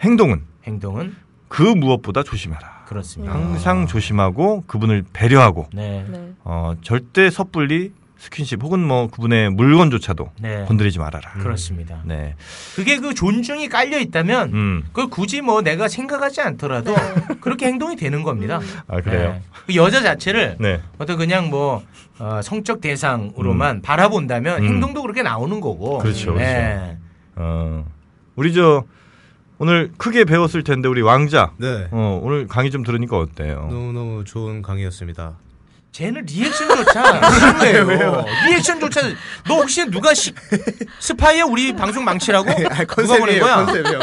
행동은 0.00 0.42
행동은 0.64 1.16
그 1.48 1.62
무엇보다 1.62 2.22
조심하라. 2.22 2.77
그렇습니다. 2.88 3.34
항상 3.34 3.86
조심하고 3.86 4.64
그분을 4.66 5.04
배려하고 5.12 5.68
네. 5.74 6.06
네. 6.08 6.32
어, 6.42 6.72
절대 6.80 7.28
섣불리 7.30 7.92
스킨십 8.16 8.62
혹은 8.62 8.80
뭐 8.80 9.08
그분의 9.08 9.50
물건조차도 9.50 10.30
네. 10.40 10.64
건드리지 10.64 10.98
말아라. 10.98 11.32
그렇습니다. 11.34 12.00
네. 12.04 12.34
그게 12.74 12.96
그 12.96 13.14
존중이 13.14 13.68
깔려 13.68 14.00
있다면 14.00 14.52
음. 14.54 14.82
그걸 14.88 15.08
굳이 15.08 15.40
뭐 15.40 15.60
내가 15.62 15.86
생각하지 15.86 16.40
않더라도 16.40 16.96
그렇게 17.40 17.66
행동이 17.66 17.94
되는 17.94 18.22
겁니다. 18.22 18.58
아, 18.88 19.00
그래요. 19.02 19.34
네. 19.34 19.42
그 19.66 19.76
여자 19.76 20.02
자체를 20.02 20.56
네. 20.58 20.80
어떤 20.96 21.16
그냥 21.18 21.50
뭐 21.50 21.84
어, 22.18 22.40
성적 22.42 22.80
대상으로만 22.80 23.82
바라본다면 23.82 24.64
음. 24.64 24.66
행동도 24.66 25.02
그렇게 25.02 25.22
나오는 25.22 25.60
거고. 25.60 25.98
그렇죠, 25.98 26.34
네. 26.34 26.96
어. 27.36 27.84
우리 28.34 28.52
저 28.52 28.84
오늘 29.58 29.90
크게 29.96 30.24
배웠을 30.24 30.62
텐데 30.62 30.88
우리 30.88 31.02
왕자. 31.02 31.50
네. 31.56 31.88
어, 31.90 32.20
오늘 32.22 32.46
강의 32.46 32.70
좀 32.70 32.84
들으니까 32.84 33.18
어때요? 33.18 33.68
너무너무 33.70 34.24
좋은 34.24 34.62
강의였습니다. 34.62 35.36
쟤는 35.90 36.26
리액션조차 36.26 37.30
싫어해요. 37.58 38.24
리액션조차 38.46 39.00
너 39.48 39.54
혹시 39.56 39.84
누가 39.86 40.14
시, 40.14 40.32
스파이야 41.00 41.44
우리 41.44 41.74
방송 41.74 42.04
망치라고? 42.04 42.46
누가 43.02 43.18
보낸 43.18 43.40
거야? 43.40 43.64
컨셉이요. 43.64 43.98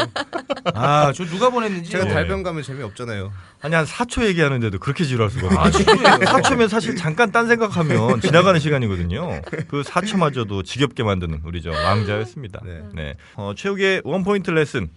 아, 0.74 1.12
저 1.14 1.24
누가 1.24 1.48
보냈는지. 1.48 1.90
제가 1.90 2.04
네. 2.04 2.12
달병 2.12 2.42
가면 2.42 2.62
재미없잖아요. 2.62 3.32
아니 3.62 3.74
한 3.76 3.86
4초 3.86 4.24
얘기하는데도 4.26 4.78
그렇게 4.78 5.04
지루할 5.04 5.30
수가 5.30 5.46
없어요. 5.46 5.60
아, 5.64 5.70
지루해요. 5.70 6.02
4초면 6.18 6.68
사실 6.68 6.96
잠깐 6.96 7.32
딴 7.32 7.46
생각하면 7.46 8.20
지나가는 8.20 8.60
시간이거든요. 8.60 9.40
그 9.68 9.80
4초마저도 9.82 10.64
지겹게 10.66 11.02
만드는 11.02 11.40
우리 11.44 11.62
저 11.62 11.70
왕자였습니다. 11.70 12.60
네. 12.64 12.82
네. 12.94 13.14
어, 13.36 13.52
최욱의 13.56 14.02
원포인트 14.04 14.50
레슨 14.50 14.88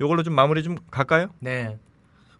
요걸로 0.00 0.22
좀 0.22 0.34
마무리 0.34 0.62
좀 0.62 0.76
갈까요? 0.90 1.28
네. 1.40 1.76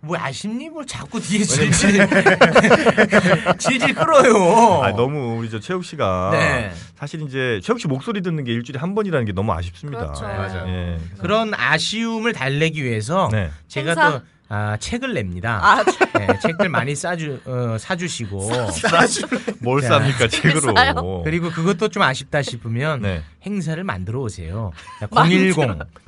뭐 0.01 0.17
아십니? 0.17 0.69
뭐 0.69 0.85
자꾸 0.85 1.21
뒤에 1.21 1.43
질질 1.43 2.07
질질 3.59 3.95
끌어요. 3.95 4.83
아, 4.83 4.93
너무 4.93 5.39
우리 5.39 5.51
저 5.51 5.59
최욱 5.59 5.85
씨가 5.85 6.31
네. 6.33 6.71
사실 6.95 7.23
이제 7.23 7.61
최욱 7.63 7.81
씨 7.81 7.89
목소리 7.89 8.21
듣는 8.21 8.45
게 8.45 8.53
일주일에 8.53 8.79
한 8.79 8.95
번이라는 8.95 9.25
게 9.27 9.33
너무 9.33 9.53
아쉽습니다. 9.53 10.01
그렇죠. 10.01 10.23
맞아요. 10.25 10.69
예. 10.69 10.99
그런 11.19 11.53
아쉬움을 11.55 12.33
달래기 12.35 12.85
위해서 12.85 13.29
네. 13.33 13.51
제가 13.69 13.89
행사? 13.91 14.11
또 14.11 14.25
아, 14.49 14.77
책을 14.79 15.15
냅니다. 15.15 15.59
아, 15.63 15.85
네, 16.19 16.39
책들 16.41 16.69
많이 16.69 16.95
싸주 16.95 17.41
어, 17.47 17.77
사주시고 17.79 18.49
뭘 19.61 19.83
자, 19.83 19.99
쌉니까 19.99 20.31
책으로? 20.31 20.75
싸요? 20.75 21.23
그리고 21.25 21.51
그것도 21.51 21.89
좀 21.89 22.03
아쉽다 22.03 22.43
싶으면 22.43 23.03
네. 23.03 23.23
행사를 23.45 23.83
만들어 23.83 24.21
오세요. 24.21 24.73
010 25.01 25.57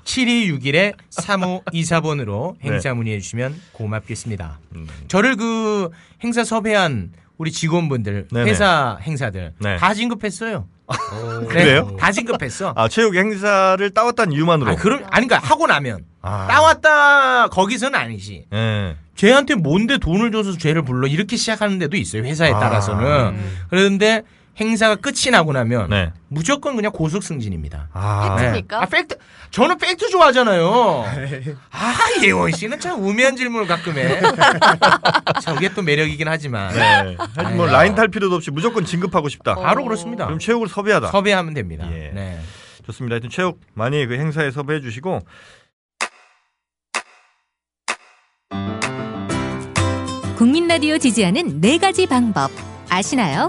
7261에 0.04 0.94
3524번으로 1.10 2.56
행사 2.62 2.94
문의해 2.94 3.18
주시면 3.20 3.60
고맙겠습니다. 3.72 4.60
음. 4.76 4.86
저를 5.08 5.36
그 5.36 5.90
행사 6.22 6.44
섭외한 6.44 7.12
우리 7.38 7.50
직원분들 7.52 8.28
네네. 8.32 8.50
회사 8.50 8.98
행사들 9.00 9.54
네. 9.58 9.76
다 9.76 9.94
진급했어요. 9.94 10.66
네, 10.88 11.46
그래요? 11.46 11.96
다 11.98 12.10
진급했어. 12.10 12.72
아 12.76 12.88
체육 12.88 13.14
행사를 13.14 13.90
따왔다는 13.90 14.32
이유만으로. 14.32 14.70
아, 14.70 14.74
그럼 14.76 15.04
아니 15.10 15.26
그러니까 15.26 15.38
하고 15.38 15.66
나면 15.66 16.04
아. 16.22 16.46
따왔다 16.48 17.48
거기서는 17.48 17.98
아니지. 17.98 18.46
예. 18.52 18.96
쟤한테 19.14 19.56
뭔데 19.56 19.98
돈을 19.98 20.30
줘서 20.32 20.56
쟤를 20.56 20.82
불러 20.82 21.08
이렇게 21.08 21.36
시작하는 21.36 21.78
데도 21.78 21.96
있어요 21.96 22.22
회사에 22.22 22.52
아. 22.52 22.58
따라서는 22.60 23.36
그런데 23.68 24.22
행사가 24.60 24.96
끝이 24.96 25.30
나고 25.30 25.52
나면 25.52 25.90
네. 25.90 26.12
무조건 26.28 26.74
그냥 26.74 26.90
고속 26.92 27.22
승진입니다. 27.22 27.90
아. 27.92 28.36
팩트입니까? 28.36 28.82
아 28.82 28.86
팩트 28.86 29.16
저는 29.50 29.78
팩트 29.78 30.10
좋아하잖아요. 30.10 31.04
아 31.70 31.94
예원 32.22 32.50
씨는 32.52 32.80
참 32.80 33.02
우매한 33.04 33.36
질문을 33.36 33.66
가끔 33.66 33.96
해. 33.96 34.20
저게 35.42 35.72
또 35.74 35.82
매력이긴 35.82 36.26
하지만 36.28 36.74
네. 36.74 37.16
하여튼 37.16 37.56
뭐. 37.56 37.66
라인 37.66 37.94
탈 37.94 38.08
필요도 38.08 38.34
없이 38.34 38.50
무조건 38.50 38.84
진급하고 38.84 39.28
싶다. 39.28 39.54
바로 39.54 39.84
그렇습니다. 39.84 40.26
그럼 40.26 40.38
최욱을 40.38 40.68
섭외하다. 40.68 41.08
섭외하면 41.08 41.54
됩니다. 41.54 41.86
예. 41.92 42.10
네. 42.12 42.40
좋습니다. 42.86 43.14
하여튼 43.14 43.30
최욱 43.30 43.60
많이 43.74 44.06
그 44.06 44.14
행사에 44.14 44.50
섭외해 44.50 44.80
주시고 44.80 45.20
국민 50.36 50.68
라디오 50.68 50.98
지지하는 50.98 51.60
네 51.60 51.78
가지 51.78 52.06
방법 52.06 52.50
아시나요? 52.88 53.48